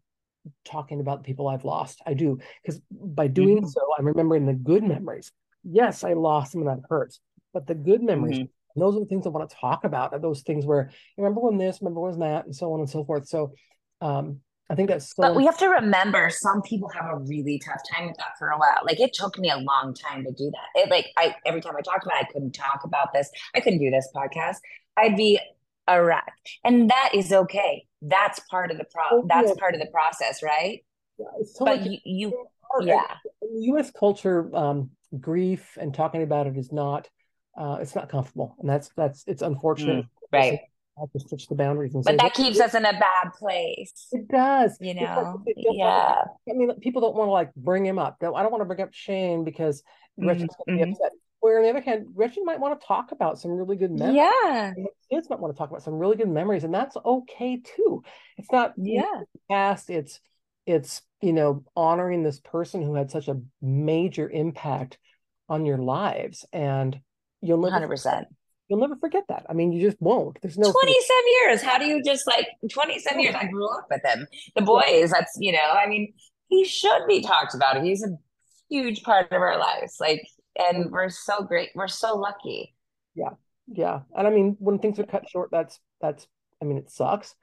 talking 0.66 1.00
about 1.00 1.20
the 1.20 1.28
people 1.28 1.48
i've 1.48 1.64
lost 1.64 2.02
i 2.06 2.14
do 2.14 2.38
because 2.62 2.82
by 2.92 3.28
doing 3.28 3.58
mm-hmm. 3.58 3.68
so 3.68 3.82
i'm 3.98 4.06
remembering 4.06 4.46
the 4.46 4.54
good 4.54 4.84
memories 4.84 5.32
yes 5.64 6.04
i 6.04 6.14
lost 6.14 6.52
them 6.52 6.68
and 6.68 6.70
that 6.70 6.86
hurts 6.90 7.20
but 7.54 7.66
the 7.68 7.76
good 7.76 8.02
memories 8.02 8.40
mm-hmm. 8.40 8.80
those 8.80 8.96
are 8.98 9.00
the 9.00 9.06
things 9.06 9.26
i 9.26 9.30
want 9.30 9.50
to 9.50 9.56
talk 9.56 9.86
about 9.86 10.12
are 10.12 10.20
those 10.20 10.42
things 10.42 10.66
where 10.66 10.90
remember 11.18 11.40
when 11.40 11.58
this 11.58 11.80
remember 11.82 12.02
when 12.02 12.20
that 12.20 12.46
and 12.46 12.56
so 12.56 12.74
on 12.74 12.82
and 12.82 12.90
so 12.90 13.06
forth 13.06 13.28
so 13.28 13.54
um 14.02 14.42
I 14.70 14.76
think 14.76 14.90
that's 14.90 15.14
so 15.14 15.24
but 15.24 15.36
we 15.36 15.46
have 15.46 15.58
to 15.58 15.68
remember 15.68 16.30
some 16.32 16.62
people 16.62 16.90
have 16.90 17.06
a 17.06 17.18
really 17.18 17.62
tough 17.64 17.82
time 17.94 18.08
with 18.08 18.18
that 18.18 18.38
for 18.40 18.50
a 18.50 18.58
while. 18.58 18.80
Like 18.86 19.00
it 19.00 19.14
took 19.14 19.38
me 19.38 19.50
a 19.50 19.58
long 19.58 19.94
time 19.94 20.24
to 20.24 20.32
do 20.32 20.52
that. 20.52 20.82
It 20.82 20.90
like 20.90 21.08
I 21.18 21.36
every 21.46 21.62
time 21.62 21.74
I 21.78 21.82
talked 21.82 22.06
about 22.06 22.18
it, 22.22 22.28
I 22.30 22.32
couldn't 22.32 22.54
talk 22.54 22.82
about 22.84 23.14
this. 23.14 23.30
I 23.54 23.60
couldn't 23.60 23.80
do 23.80 23.92
this 23.92 24.10
podcast. 24.16 24.58
I'd 24.98 25.18
be 25.18 25.40
a 25.88 26.02
wreck. 26.02 26.32
And 26.64 26.90
that 26.90 27.12
is 27.14 27.34
okay. 27.34 27.86
That's 28.02 28.40
part 28.50 28.72
of 28.72 28.78
the 28.78 28.86
pro 28.86 29.04
oh, 29.12 29.26
that's 29.28 29.50
yeah. 29.50 29.56
part 29.60 29.74
of 29.76 29.82
the 29.82 29.88
process, 29.88 30.42
right? 30.42 30.84
Yeah, 31.20 31.26
totally 31.58 31.78
but 31.78 31.86
you, 31.86 31.98
you 32.06 32.46
yeah. 32.82 33.16
US 33.42 33.92
culture, 33.92 34.50
um, 34.56 34.92
grief 35.20 35.78
and 35.80 35.94
talking 35.94 36.24
about 36.24 36.48
it 36.48 36.58
is 36.58 36.72
not 36.72 37.10
uh, 37.58 37.78
it's 37.82 37.96
not 37.96 38.10
comfortable. 38.10 38.56
And 38.60 38.70
that's 38.70 38.90
that's 38.96 39.26
it's 39.28 39.42
unfortunate. 39.42 40.06
Mm, 40.06 40.10
right 40.32 40.60
have 41.00 41.12
to 41.12 41.20
switch 41.20 41.48
the 41.48 41.56
boundaries 41.56 41.96
and 41.96 42.04
but 42.04 42.12
say, 42.12 42.18
that 42.18 42.34
keeps 42.34 42.60
us 42.60 42.74
in 42.76 42.86
a 42.86 42.94
bad 42.94 43.34
place 43.38 44.08
it 44.12 44.28
does. 44.28 44.78
you 44.80 44.94
know? 44.94 45.42
Like, 45.46 45.56
yeah. 45.58 46.24
I 46.50 46.54
mean 46.54 46.80
people 46.82 47.02
don't 47.02 47.16
want 47.16 47.28
to 47.28 47.32
like 47.32 47.54
bring 47.56 47.86
him 47.86 47.98
up. 48.00 48.18
I 48.22 48.26
don't 48.26 48.52
want 48.52 48.62
to 48.62 48.66
bring 48.66 48.82
up 48.82 48.94
shane 48.94 49.44
because 49.44 49.84
gretchen's 50.20 50.52
mm-hmm. 50.52 50.72
going 50.72 50.80
to 50.80 50.86
be 50.86 50.92
upset. 50.92 51.12
Where 51.40 51.58
on 51.58 51.64
the 51.64 51.70
other 51.72 51.82
hand 51.82 52.08
gretchen 52.16 52.46
might 52.46 52.60
want 52.60 52.80
to 52.80 52.88
talk 52.88 53.12
about 53.12 53.40
some 53.40 53.52
really 53.52 53.76
good 53.76 53.92
memories. 53.92 54.18
Yeah. 54.18 54.74
Kids 55.12 55.30
might 55.30 55.40
want 55.40 55.54
to 55.54 55.58
talk 55.58 55.70
about 55.70 55.84
some 55.84 55.96
really 55.96 56.16
good 56.16 56.30
memories 56.30 56.64
and 56.64 56.74
that's 56.74 56.96
okay 57.04 57.58
too. 57.58 58.04
It's 58.38 58.52
not 58.52 58.74
yeah. 58.78 59.22
past 59.50 59.90
it's 59.90 60.20
it's 60.66 61.02
you 61.22 61.34
know 61.34 61.64
honoring 61.76 62.24
this 62.24 62.40
person 62.40 62.82
who 62.82 62.96
had 62.96 63.12
such 63.12 63.28
a 63.28 63.42
major 63.62 64.30
impact 64.30 64.98
on 65.50 65.66
your 65.66 65.78
lives 65.78 66.46
and 66.54 67.00
you'll 67.42 67.58
never 67.58 67.88
100% 67.88 68.26
you'll 68.74 68.82
never 68.82 68.96
forget 68.96 69.24
that. 69.30 69.46
I 69.48 69.54
mean, 69.54 69.72
you 69.72 69.80
just 69.80 70.02
won't. 70.02 70.40
There's 70.42 70.58
no 70.58 70.72
27 70.72 71.24
years. 71.44 71.62
How 71.62 71.78
do 71.78 71.86
you 71.86 72.02
just 72.04 72.26
like 72.26 72.48
27 72.72 73.20
years? 73.20 73.36
I 73.36 73.46
grew 73.46 73.70
up 73.70 73.86
with 73.92 74.02
him. 74.04 74.26
The 74.56 74.64
boys, 74.64 75.12
that's, 75.12 75.38
you 75.40 75.52
know, 75.52 75.60
I 75.60 75.88
mean, 75.88 76.12
he 76.48 76.66
should 76.66 77.06
be 77.08 77.22
talked 77.22 77.54
about. 77.54 77.84
He's 77.84 78.04
a 78.04 78.18
huge 78.72 79.04
part 79.04 79.32
of 79.32 79.40
our 79.40 79.60
lives. 79.60 79.98
Like, 80.00 80.26
and 80.58 80.90
we're 80.90 81.10
so 81.10 81.44
great. 81.44 81.70
We're 81.76 81.88
so 81.88 82.16
lucky. 82.16 82.74
Yeah. 83.14 83.36
Yeah. 83.68 84.00
And 84.18 84.26
I 84.26 84.32
mean, 84.32 84.58
when 84.58 84.80
things 84.80 84.98
are 84.98 85.04
cut 85.06 85.30
short, 85.30 85.50
that's, 85.52 85.80
that's, 86.02 86.26
I 86.60 86.66
mean, 86.66 86.80
it 86.80 86.90
sucks. 86.90 87.36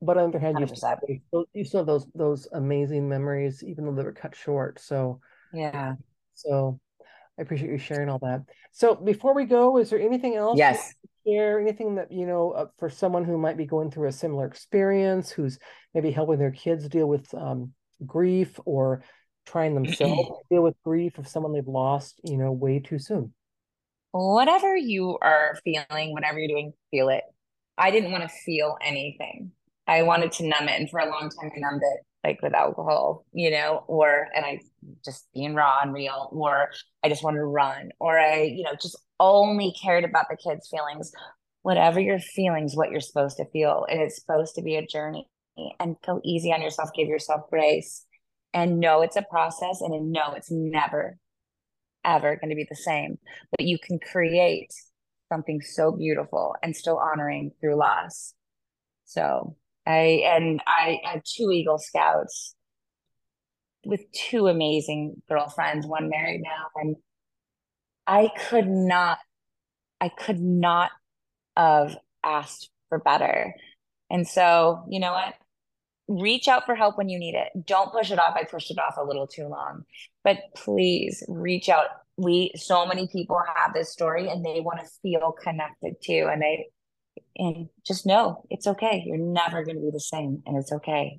But 0.00 0.16
on 0.16 0.30
the 0.30 0.38
other 0.38 0.46
hand, 0.46 0.58
you 0.58 1.20
still, 1.28 1.44
you 1.52 1.64
still 1.64 1.80
have 1.80 1.86
those, 1.86 2.06
those 2.14 2.48
amazing 2.54 3.10
memories, 3.10 3.62
even 3.62 3.84
though 3.84 3.94
they 3.94 4.04
were 4.04 4.12
cut 4.12 4.34
short. 4.34 4.80
So, 4.80 5.20
yeah. 5.52 5.96
So 6.34 6.80
I 7.38 7.42
appreciate 7.42 7.70
you 7.70 7.78
sharing 7.78 8.08
all 8.08 8.18
that. 8.20 8.42
So 8.72 8.94
before 8.94 9.34
we 9.34 9.44
go, 9.44 9.78
is 9.78 9.90
there 9.90 10.00
anything 10.00 10.36
else? 10.36 10.58
Yes. 10.58 10.94
Share 11.26 11.60
anything 11.60 11.94
that 11.96 12.10
you 12.10 12.26
know 12.26 12.50
uh, 12.50 12.66
for 12.78 12.90
someone 12.90 13.24
who 13.24 13.38
might 13.38 13.56
be 13.56 13.64
going 13.64 13.90
through 13.90 14.08
a 14.08 14.12
similar 14.12 14.46
experience, 14.46 15.30
who's 15.30 15.58
maybe 15.94 16.10
helping 16.10 16.38
their 16.38 16.50
kids 16.50 16.88
deal 16.88 17.06
with 17.06 17.32
um, 17.34 17.72
grief 18.04 18.58
or 18.64 19.04
trying 19.46 19.74
themselves 19.74 20.30
deal 20.50 20.62
with 20.62 20.74
grief 20.84 21.18
of 21.18 21.28
someone 21.28 21.52
they've 21.52 21.66
lost, 21.66 22.20
you 22.24 22.36
know, 22.36 22.52
way 22.52 22.80
too 22.80 22.98
soon. 22.98 23.32
Whatever 24.12 24.76
you 24.76 25.18
are 25.22 25.58
feeling, 25.64 26.12
whatever 26.12 26.38
you're 26.38 26.48
doing, 26.48 26.72
feel 26.90 27.08
it. 27.08 27.24
I 27.78 27.90
didn't 27.90 28.12
want 28.12 28.24
to 28.24 28.28
feel 28.28 28.76
anything. 28.82 29.52
I 29.86 30.02
wanted 30.02 30.32
to 30.32 30.46
numb 30.46 30.68
it, 30.68 30.80
and 30.80 30.88
for 30.88 31.00
a 31.00 31.10
long 31.10 31.30
time, 31.30 31.50
I 31.54 31.58
numbed 31.58 31.82
it 31.82 32.00
like 32.24 32.40
with 32.40 32.54
alcohol, 32.54 33.24
you 33.32 33.50
know, 33.50 33.84
or, 33.88 34.28
and 34.34 34.44
I 34.44 34.60
just 35.04 35.26
being 35.34 35.54
raw 35.54 35.80
and 35.82 35.92
real, 35.92 36.28
or 36.30 36.70
I 37.02 37.08
just 37.08 37.24
wanted 37.24 37.38
to 37.38 37.46
run, 37.46 37.90
or 37.98 38.18
I, 38.18 38.42
you 38.42 38.62
know, 38.62 38.74
just 38.80 38.96
only 39.18 39.74
cared 39.82 40.04
about 40.04 40.26
the 40.30 40.36
kids' 40.36 40.68
feelings. 40.70 41.12
Whatever 41.62 42.00
your 42.00 42.18
feelings, 42.18 42.76
what 42.76 42.90
you're 42.90 43.00
supposed 43.00 43.36
to 43.36 43.44
feel. 43.52 43.86
And 43.88 44.00
it's 44.00 44.20
supposed 44.20 44.56
to 44.56 44.62
be 44.62 44.74
a 44.74 44.86
journey 44.86 45.28
and 45.78 45.96
go 46.04 46.20
easy 46.24 46.52
on 46.52 46.60
yourself, 46.60 46.90
give 46.92 47.06
yourself 47.06 47.42
grace 47.50 48.04
and 48.52 48.80
know 48.80 49.02
it's 49.02 49.16
a 49.16 49.22
process 49.22 49.80
and 49.80 50.10
know 50.10 50.32
it's 50.32 50.50
never, 50.50 51.18
ever 52.04 52.36
going 52.36 52.50
to 52.50 52.56
be 52.56 52.66
the 52.68 52.76
same. 52.76 53.18
But 53.56 53.66
you 53.66 53.78
can 53.78 54.00
create 54.00 54.72
something 55.30 55.60
so 55.60 55.92
beautiful 55.92 56.56
and 56.64 56.74
still 56.74 56.98
honoring 56.98 57.52
through 57.60 57.76
loss. 57.76 58.34
So 59.04 59.56
I 59.86 60.22
and 60.24 60.60
I 60.66 61.00
had 61.04 61.22
two 61.24 61.50
Eagle 61.50 61.78
Scouts 61.78 62.54
with 63.84 64.00
two 64.12 64.46
amazing 64.46 65.22
girlfriends, 65.28 65.86
one 65.86 66.08
married 66.08 66.42
now, 66.42 66.66
and 66.76 66.96
I 68.06 68.30
could 68.48 68.68
not, 68.68 69.18
I 70.00 70.08
could 70.08 70.40
not 70.40 70.90
have 71.56 71.96
asked 72.24 72.70
for 72.88 72.98
better. 72.98 73.54
And 74.10 74.26
so, 74.26 74.84
you 74.88 75.00
know 75.00 75.12
what? 75.12 75.34
Reach 76.08 76.48
out 76.48 76.66
for 76.66 76.74
help 76.74 76.98
when 76.98 77.08
you 77.08 77.18
need 77.18 77.34
it. 77.34 77.66
Don't 77.66 77.92
push 77.92 78.10
it 78.10 78.18
off. 78.18 78.36
I 78.36 78.44
pushed 78.44 78.70
it 78.70 78.78
off 78.78 78.96
a 78.98 79.04
little 79.04 79.26
too 79.26 79.48
long, 79.48 79.84
but 80.24 80.38
please 80.54 81.22
reach 81.28 81.68
out. 81.68 81.86
We, 82.18 82.52
so 82.56 82.86
many 82.86 83.08
people 83.08 83.40
have 83.56 83.72
this 83.72 83.90
story 83.90 84.28
and 84.28 84.44
they 84.44 84.60
want 84.60 84.80
to 84.80 84.90
feel 85.02 85.32
connected 85.32 85.94
too. 86.04 86.28
and 86.30 86.42
they, 86.42 86.66
and 87.36 87.68
just 87.86 88.06
know 88.06 88.44
it's 88.50 88.66
okay. 88.66 89.02
You're 89.06 89.18
never 89.18 89.64
going 89.64 89.76
to 89.76 89.82
be 89.82 89.90
the 89.90 90.00
same, 90.00 90.42
and 90.46 90.56
it's 90.56 90.72
okay. 90.72 91.18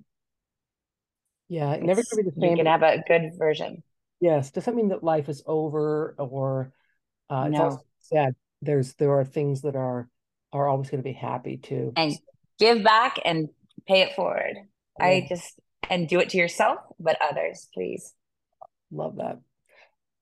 Yeah, 1.49 1.73
it's, 1.73 1.83
never 1.83 2.01
going 2.01 2.23
to 2.25 2.31
be 2.31 2.35
the 2.35 2.41
same. 2.41 2.51
You 2.51 2.57
can 2.57 2.65
have 2.65 2.83
a 2.83 3.03
good 3.07 3.31
version. 3.37 3.83
Yes, 4.19 4.51
does 4.51 4.65
that 4.65 4.75
mean 4.75 4.89
that 4.89 5.03
life 5.03 5.29
is 5.29 5.43
over 5.45 6.15
or 6.17 6.71
uh, 7.29 7.47
no. 7.47 7.67
it's 7.67 7.77
sad. 8.09 8.33
There's 8.61 8.93
there 8.93 9.17
are 9.19 9.25
things 9.25 9.61
that 9.61 9.75
are 9.75 10.07
are 10.51 10.67
always 10.67 10.89
going 10.89 11.03
to 11.03 11.07
be 11.07 11.13
happy 11.13 11.57
too. 11.57 11.93
And 11.95 12.13
give 12.59 12.83
back 12.83 13.19
and 13.25 13.49
pay 13.87 14.01
it 14.01 14.15
forward. 14.15 14.55
Yeah. 14.99 15.05
I 15.05 15.25
just 15.27 15.59
and 15.89 16.07
do 16.07 16.19
it 16.19 16.29
to 16.29 16.37
yourself, 16.37 16.79
but 16.99 17.17
others, 17.21 17.67
please. 17.73 18.13
Love 18.91 19.17
that. 19.17 19.39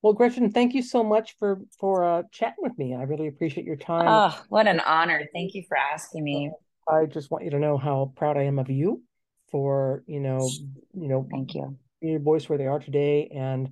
Well, 0.02 0.14
Gretchen, 0.14 0.52
thank 0.52 0.74
you 0.74 0.82
so 0.82 1.04
much 1.04 1.36
for 1.38 1.60
for 1.80 2.04
uh, 2.04 2.24
chatting 2.32 2.64
with 2.64 2.78
me. 2.78 2.96
I 2.96 3.04
really 3.04 3.28
appreciate 3.28 3.66
your 3.66 3.76
time. 3.76 4.08
Oh, 4.08 4.44
what 4.50 4.68
an 4.68 4.80
honor! 4.80 5.28
Thank 5.34 5.54
you 5.54 5.64
for 5.68 5.78
asking 5.78 6.24
me. 6.24 6.52
I 6.90 7.06
just 7.06 7.30
want 7.30 7.44
you 7.44 7.52
to 7.52 7.60
know 7.60 7.78
how 7.78 8.12
proud 8.16 8.38
I 8.38 8.44
am 8.44 8.58
of 8.58 8.70
you 8.70 9.04
for 9.52 10.04
you 10.08 10.20
know 10.20 10.50
you 10.94 11.08
know 11.08 11.28
thank 11.30 11.54
you 11.54 11.78
your 12.02 12.20
boys 12.20 12.50
where 12.50 12.58
they 12.58 12.66
are 12.66 12.80
today 12.80 13.30
and 13.36 13.70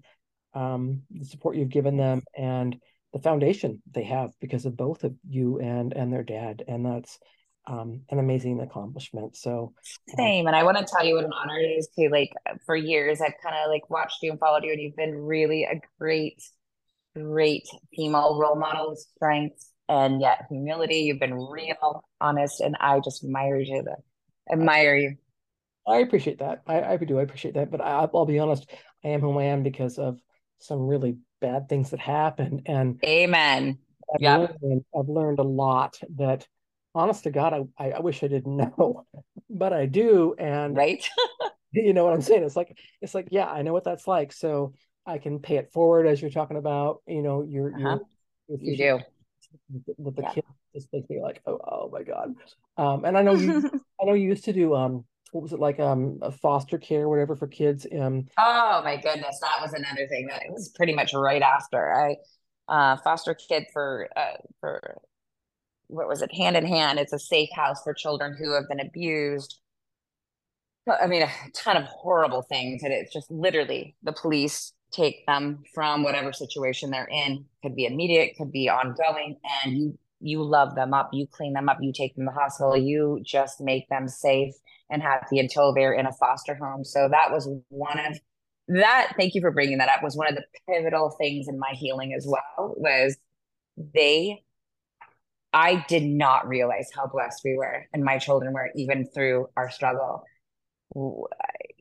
um, 0.54 1.02
the 1.10 1.26
support 1.26 1.56
you've 1.56 1.70
given 1.70 1.98
them 1.98 2.22
and 2.38 2.76
the 3.13 3.20
foundation 3.20 3.82
they 3.92 4.04
have 4.04 4.32
because 4.39 4.65
of 4.65 4.78
both 4.78 5.04
of 5.04 5.15
you 5.28 5.60
and 5.60 5.94
and 5.94 6.13
their 6.13 6.24
dad 6.24 6.63
and 6.68 6.86
that's 6.86 7.18
um, 7.69 8.01
an 8.10 8.19
amazing 8.19 8.60
accomplishment. 8.60 9.38
So 9.38 9.73
uh, 10.12 10.17
same, 10.17 10.47
and 10.47 10.55
I 10.55 10.63
want 10.63 10.77
to 10.77 10.86
tell 10.86 11.05
you 11.05 11.15
what 11.15 11.23
an 11.23 11.34
honor 11.34 11.60
it 11.60 11.67
is 11.67 11.88
to 11.97 12.10
like 12.10 12.34
for 12.65 12.75
years 12.75 13.21
I've 13.21 13.34
kind 13.43 13.55
of 13.63 13.69
like 13.69 13.89
watched 13.89 14.17
you 14.21 14.32
and 14.32 14.39
followed 14.39 14.63
you, 14.63 14.71
and 14.71 14.82
you've 14.82 14.95
been 14.95 15.15
really 15.15 15.63
a 15.63 15.79
great, 15.99 16.41
great 17.15 17.67
female 17.95 18.39
role 18.39 18.55
model 18.55 18.89
with 18.89 18.99
strength 19.15 19.63
and 19.88 20.19
yet 20.19 20.45
humility. 20.49 20.97
You've 20.97 21.19
been 21.19 21.36
real, 21.36 22.03
honest, 22.19 22.60
and 22.60 22.75
I 22.79 22.99
just 22.99 23.23
admire 23.23 23.60
you. 23.60 23.86
Admire 24.51 24.95
you. 24.95 25.15
I 25.88 25.97
appreciate 25.97 26.39
that. 26.39 26.62
I, 26.67 26.82
I 26.82 26.97
do. 26.97 27.19
I 27.19 27.23
appreciate 27.23 27.53
that. 27.53 27.71
But 27.71 27.82
I, 27.82 28.08
I'll 28.13 28.25
be 28.25 28.39
honest. 28.39 28.69
I 29.03 29.10
am 29.10 29.21
who 29.21 29.38
I 29.39 29.45
am 29.45 29.63
because 29.63 29.97
of 29.97 30.19
some 30.60 30.79
really 30.82 31.17
bad 31.39 31.69
things 31.69 31.91
that 31.91 31.99
happened. 31.99 32.63
And 32.65 32.99
amen. 33.03 33.77
I've, 34.13 34.21
yep. 34.21 34.58
learned, 34.62 34.86
I've 34.97 35.08
learned 35.08 35.39
a 35.39 35.43
lot 35.43 35.97
that 36.17 36.47
honest 36.95 37.23
to 37.23 37.32
God, 37.32 37.69
I, 37.78 37.91
I 37.91 37.99
wish 37.99 38.23
I 38.23 38.28
didn't 38.28 38.58
know, 38.78 39.06
but 39.49 39.73
I 39.73 39.86
do. 39.86 40.36
And 40.38 40.75
right. 40.75 41.08
you 41.71 41.93
know 41.93 42.04
what 42.04 42.13
I'm 42.13 42.21
saying? 42.21 42.43
It's 42.43 42.56
like, 42.56 42.78
it's 43.02 43.15
like, 43.15 43.30
yeah, 43.32 43.47
I 43.47 43.62
know 43.62 43.73
what 43.73 43.84
that's 43.84 44.08
like. 44.08 44.32
So 44.34 44.73
I 45.06 45.17
can 45.17 45.39
pay 45.39 45.58
it 45.58 45.71
forward 45.71 46.08
as 46.08 46.21
you're 46.21 46.32
talking 46.32 46.58
about, 46.58 47.02
you 47.08 47.21
know, 47.21 47.43
your, 47.43 47.73
uh-huh. 47.73 47.99
your, 48.47 48.60
you 48.60 48.78
do 48.78 48.99
with 49.97 50.15
the 50.15 50.21
yeah. 50.21 50.34
kids 50.34 50.47
just 50.75 50.88
make 50.93 51.10
me 51.10 51.21
like, 51.21 51.41
oh, 51.45 51.60
oh 51.63 51.89
my 51.91 52.04
God. 52.04 52.36
Um, 52.78 53.06
and 53.06 53.17
I 53.17 53.21
know 53.21 53.34
you, 53.34 53.69
I 54.02 54.06
know 54.06 54.13
you 54.13 54.28
used 54.28 54.45
to 54.45 54.54
do, 54.54 54.75
um, 54.75 55.06
what 55.32 55.41
was 55.41 55.54
it 55.54 55.60
like, 55.60 55.80
um, 55.80 56.19
a 56.21 56.32
foster 56.32 56.78
care, 56.78 57.10
whatever 57.10 57.36
for 57.36 57.47
kids. 57.47 57.86
Um, 57.91 58.25
oh 58.38 58.82
my 58.84 58.97
goodness. 58.97 59.39
That 59.41 59.62
was 59.62 59.73
another 59.73 60.08
thing 60.08 60.28
that 60.28 60.43
was 60.49 60.69
pretty 60.75 60.93
much 60.93 61.13
right 61.13 61.41
after 61.41 61.93
I, 61.93 62.17
uh, 62.67 62.97
foster 62.97 63.34
kid 63.34 63.65
for, 63.73 64.10
uh, 64.15 64.38
for 64.60 64.99
what 65.89 66.08
was 66.08 66.21
it? 66.21 66.34
Hand 66.34 66.56
in 66.56 66.65
hand. 66.65 66.99
It's 66.99 67.13
a 67.13 67.19
safe 67.19 67.49
house 67.54 67.82
for 67.84 67.93
children 67.93 68.36
who 68.38 68.54
have 68.54 68.67
been 68.69 68.80
abused. 68.80 69.60
I 70.89 71.08
mean 71.08 71.21
a 71.21 71.30
ton 71.54 71.78
of 71.78 71.84
horrible 71.84 72.41
things 72.41 72.82
and 72.82 72.91
it's 72.91 73.13
just 73.13 73.30
literally 73.30 73.95
the 74.02 74.12
police 74.12 74.73
take 74.91 75.23
them 75.28 75.62
from 75.75 76.02
whatever 76.02 76.34
situation 76.34 76.89
they're 76.89 77.10
in. 77.12 77.45
Could 77.62 77.75
be 77.75 77.86
immediate 77.86 78.36
could 78.38 78.52
be 78.52 78.69
ongoing 78.69 79.38
and 79.63 79.78
you 79.78 79.99
you 80.21 80.43
love 80.43 80.75
them 80.75 80.93
up. 80.93 81.10
You 81.13 81.28
clean 81.28 81.54
them 81.54 81.69
up. 81.69 81.78
You 81.82 81.93
take 81.93 82.15
them 82.15 82.25
to 82.25 82.32
the 82.34 82.39
hospital. 82.39 82.75
You 82.75 83.21
just 83.23 83.62
make 83.62 83.88
them 83.89 84.08
safe 84.08 84.54
and 84.89 85.02
happy 85.02 85.39
until 85.39 85.73
they're 85.73 85.93
in 85.93 86.06
a 86.06 86.12
foster 86.12 86.56
home. 86.56 86.84
So 86.84 87.08
that 87.10 87.32
was 87.32 87.47
one 87.69 87.99
of 87.99 88.19
that. 88.67 89.13
Thank 89.17 89.36
you 89.36 89.41
for 89.41 89.52
bringing 89.52 89.78
that 89.78 89.89
up. 89.89 90.04
Was 90.04 90.17
one 90.17 90.28
of 90.28 90.36
the 90.36 90.43
pivotal 90.67 91.12
things 91.12 91.47
in 91.47 91.58
my 91.58 91.71
healing 91.73 92.13
as 92.13 92.28
well 92.28 92.73
was 92.78 93.17
they 93.93 94.43
I 95.51 95.83
did 95.88 96.03
not 96.03 96.47
realize 96.47 96.89
how 96.95 97.07
blessed 97.07 97.41
we 97.43 97.55
were 97.55 97.88
and 97.93 98.03
my 98.03 98.17
children 98.17 98.53
were 98.53 98.69
even 98.75 99.05
through 99.05 99.47
our 99.57 99.69
struggle. 99.69 100.23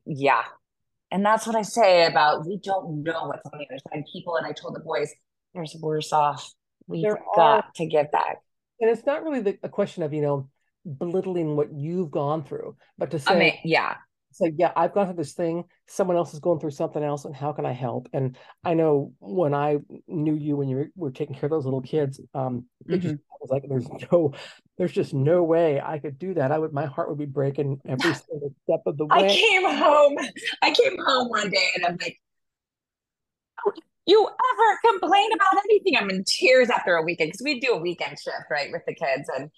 yeah. 0.06 0.44
And 1.10 1.24
that's 1.24 1.46
what 1.46 1.56
I 1.56 1.62
say 1.62 2.06
about 2.06 2.46
we 2.46 2.58
don't 2.62 3.02
know 3.02 3.26
what's 3.26 3.46
on 3.46 3.58
the 3.58 3.66
other 3.70 3.80
side. 3.90 4.04
People, 4.12 4.36
and 4.36 4.46
I 4.46 4.52
told 4.52 4.74
the 4.74 4.80
boys, 4.80 5.10
there's 5.54 5.74
worse 5.80 6.12
off. 6.12 6.50
We've 6.86 7.02
there 7.02 7.18
got 7.34 7.64
are, 7.64 7.64
to 7.76 7.86
give 7.86 8.10
back. 8.10 8.38
And 8.80 8.90
it's 8.90 9.04
not 9.04 9.22
really 9.22 9.40
the, 9.40 9.58
a 9.62 9.68
question 9.68 10.02
of, 10.02 10.12
you 10.12 10.22
know, 10.22 10.48
belittling 10.98 11.56
what 11.56 11.72
you've 11.72 12.10
gone 12.10 12.44
through, 12.44 12.76
but 12.96 13.10
to 13.10 13.18
say, 13.18 13.34
I 13.34 13.38
mean, 13.38 13.54
yeah, 13.64 13.96
say, 14.32 14.52
yeah, 14.56 14.72
I've 14.76 14.92
gone 14.92 15.06
through 15.06 15.16
this 15.16 15.32
thing. 15.32 15.64
Someone 15.86 16.16
else 16.16 16.34
is 16.34 16.40
going 16.40 16.60
through 16.60 16.70
something 16.70 17.02
else, 17.02 17.24
and 17.24 17.34
how 17.34 17.52
can 17.52 17.66
I 17.66 17.72
help? 17.72 18.08
And 18.12 18.36
I 18.64 18.74
know 18.74 19.12
when 19.18 19.54
I 19.54 19.78
knew 20.06 20.34
you 20.34 20.56
when 20.56 20.68
you 20.68 20.76
were, 20.76 20.90
were 20.96 21.10
taking 21.10 21.34
care 21.34 21.46
of 21.46 21.50
those 21.50 21.64
little 21.64 21.82
kids, 21.82 22.20
um, 22.34 22.64
mm-hmm. 22.84 22.94
it 22.94 22.98
just 22.98 23.14
mm-hmm. 23.14 23.22
was 23.40 23.50
like 23.50 23.64
there's 23.68 23.88
no, 24.10 24.32
there's 24.76 24.92
just 24.92 25.14
no 25.14 25.42
way 25.42 25.80
I 25.80 25.98
could 25.98 26.18
do 26.18 26.34
that. 26.34 26.52
I 26.52 26.58
would, 26.58 26.72
my 26.72 26.86
heart 26.86 27.08
would 27.08 27.18
be 27.18 27.26
breaking 27.26 27.80
every 27.86 28.14
single 28.30 28.54
step 28.64 28.80
of 28.86 28.96
the 28.96 29.06
way. 29.06 29.26
I 29.26 29.28
came 29.28 29.64
home. 29.64 30.16
I 30.62 30.70
came 30.72 30.96
home 31.04 31.28
one 31.28 31.50
day, 31.50 31.68
and 31.76 31.86
I'm 31.86 31.98
like, 32.00 32.18
you 34.08 34.26
ever 34.26 34.78
complain 34.90 35.28
about 35.34 35.62
anything? 35.64 35.96
I'm 35.98 36.08
in 36.10 36.24
tears 36.24 36.70
after 36.70 36.96
a 36.96 37.02
weekend 37.02 37.28
because 37.28 37.42
we 37.44 37.60
do 37.60 37.72
a 37.72 37.78
weekend 37.78 38.18
shift, 38.18 38.46
right, 38.50 38.72
with 38.72 38.82
the 38.86 38.94
kids. 38.94 39.28
And 39.36 39.50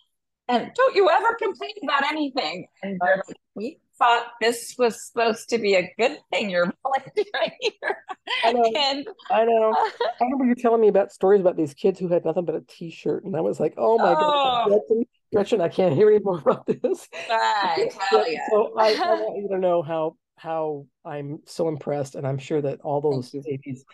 and 0.49 0.73
don't 0.75 0.97
you 0.97 1.09
ever 1.09 1.37
complain 1.41 1.75
about 1.85 2.05
anything? 2.11 2.67
And 2.83 2.99
they're 3.01 3.23
like, 3.29 3.37
we 3.55 3.79
thought 4.01 4.27
this 4.41 4.75
was 4.79 5.07
supposed 5.07 5.49
to 5.51 5.59
be 5.59 5.75
a 5.75 5.93
good 5.99 6.19
thing 6.33 6.51
you're 6.51 6.73
volunteering 6.83 7.53
here. 7.61 7.97
I 8.45 8.53
know. 8.53 8.73
And, 8.77 9.07
I 9.31 9.45
know. 9.45 9.77
I 9.77 10.25
remember 10.25 10.47
you 10.47 10.55
telling 10.57 10.81
me 10.81 10.89
about 10.89 11.13
stories 11.13 11.41
about 11.41 11.57
these 11.57 11.75
kids 11.75 12.01
who 12.01 12.09
had 12.09 12.25
nothing 12.25 12.45
but 12.45 12.57
a 12.57 12.63
t-shirt. 12.67 13.25
And 13.25 13.37
I 13.37 13.41
was 13.41 13.61
like, 13.61 13.75
oh 13.77 13.99
my 13.99 14.13
oh. 14.13 14.15
God, 14.15 14.69
Gretchen, 14.69 15.05
Gretchen, 15.33 15.61
I 15.61 15.69
can't 15.69 15.95
hear 15.95 16.11
any 16.11 16.19
more 16.25 16.39
about 16.45 16.67
this. 16.67 17.09
I 17.31 17.91
tell 18.09 18.29
you. 18.29 18.41
So 18.51 18.73
I, 18.77 18.95
I 18.95 19.15
want 19.21 19.43
you 19.43 19.49
to 19.49 19.59
know 19.59 19.83
how 19.83 20.17
how 20.37 20.87
I'm 21.05 21.41
so 21.45 21.69
impressed, 21.69 22.15
and 22.15 22.27
I'm 22.27 22.39
sure 22.39 22.63
that 22.63 22.81
all 22.81 23.03
those 23.03 23.31
babies 23.31 23.85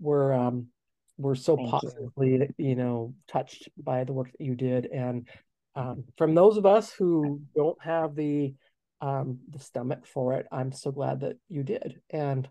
were 0.00 0.32
um 0.32 0.66
were 1.16 1.36
so 1.36 1.56
Thank 1.56 1.70
positively, 1.70 2.32
you. 2.32 2.48
you 2.58 2.74
know, 2.74 3.14
touched 3.28 3.68
by 3.76 4.02
the 4.02 4.12
work 4.12 4.32
that 4.32 4.44
you 4.44 4.56
did. 4.56 4.86
And 4.86 5.28
um, 5.76 6.04
from 6.18 6.34
those 6.34 6.56
of 6.56 6.66
us 6.66 6.92
who 6.92 7.40
don't 7.54 7.80
have 7.82 8.14
the 8.14 8.54
um, 9.02 9.40
the 9.50 9.58
stomach 9.58 10.06
for 10.06 10.34
it, 10.34 10.46
I'm 10.50 10.72
so 10.72 10.92
glad 10.92 11.20
that 11.20 11.36
you 11.48 11.64
did. 11.64 12.00
And 12.10 12.48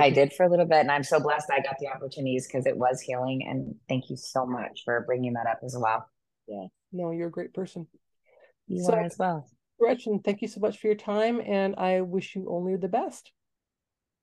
I, 0.00 0.06
I 0.06 0.10
did 0.10 0.32
for 0.32 0.46
a 0.46 0.50
little 0.50 0.64
bit, 0.64 0.78
and 0.78 0.90
I'm 0.90 1.02
so 1.02 1.20
blessed 1.20 1.50
I 1.50 1.60
got 1.60 1.76
the 1.80 1.88
opportunities 1.88 2.46
because 2.46 2.66
it 2.66 2.76
was 2.76 3.00
healing. 3.00 3.46
And 3.46 3.74
thank 3.88 4.08
you 4.08 4.16
so 4.16 4.46
much 4.46 4.82
for 4.84 5.02
bringing 5.06 5.34
that 5.34 5.46
up 5.46 5.58
as 5.64 5.76
well. 5.78 6.08
Yeah, 6.46 6.66
no, 6.92 7.10
you're 7.10 7.28
a 7.28 7.32
great 7.32 7.52
person. 7.52 7.88
You 8.68 8.84
so, 8.84 8.94
are 8.94 9.02
as 9.02 9.16
well. 9.18 9.46
Gretchen, 9.78 10.20
thank 10.24 10.40
you 10.40 10.48
so 10.48 10.60
much 10.60 10.78
for 10.78 10.86
your 10.86 10.96
time, 10.96 11.40
and 11.44 11.74
I 11.76 12.00
wish 12.02 12.36
you 12.36 12.46
only 12.48 12.76
the 12.76 12.88
best. 12.88 13.32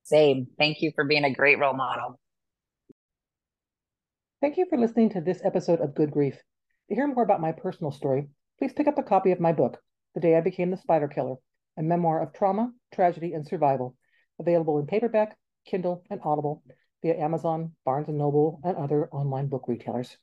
Same. 0.03 0.47
Thank 0.57 0.81
you 0.81 0.91
for 0.95 1.03
being 1.03 1.25
a 1.25 1.33
great 1.33 1.59
role 1.59 1.73
model. 1.73 2.19
Thank 4.41 4.55
you 4.55 4.65
for 4.69 4.77
listening 4.77 5.09
to 5.11 5.21
this 5.21 5.41
episode 5.43 5.81
of 5.81 5.93
Good 5.93 6.11
Grief. 6.11 6.35
To 6.87 6.95
hear 6.95 7.05
more 7.05 7.23
about 7.23 7.41
my 7.41 7.51
personal 7.51 7.91
story, 7.91 8.29
please 8.57 8.71
pick 8.71 8.87
up 8.87 8.97
a 8.97 9.03
copy 9.03 9.31
of 9.31 9.41
my 9.41 9.51
book, 9.51 9.77
The 10.15 10.21
Day 10.21 10.37
I 10.37 10.41
Became 10.41 10.71
the 10.71 10.77
Spider 10.77 11.09
Killer, 11.09 11.35
a 11.79 11.81
memoir 11.81 12.21
of 12.21 12.33
trauma, 12.33 12.71
tragedy, 12.93 13.33
and 13.33 13.47
survival, 13.47 13.95
available 14.37 14.77
in 14.79 14.85
paperback, 14.85 15.37
Kindle, 15.65 16.03
and 16.09 16.19
Audible 16.23 16.61
via 17.01 17.17
Amazon, 17.17 17.71
Barnes 17.85 18.07
& 18.07 18.09
Noble, 18.09 18.59
and 18.65 18.75
other 18.75 19.07
online 19.11 19.47
book 19.47 19.63
retailers. 19.67 20.17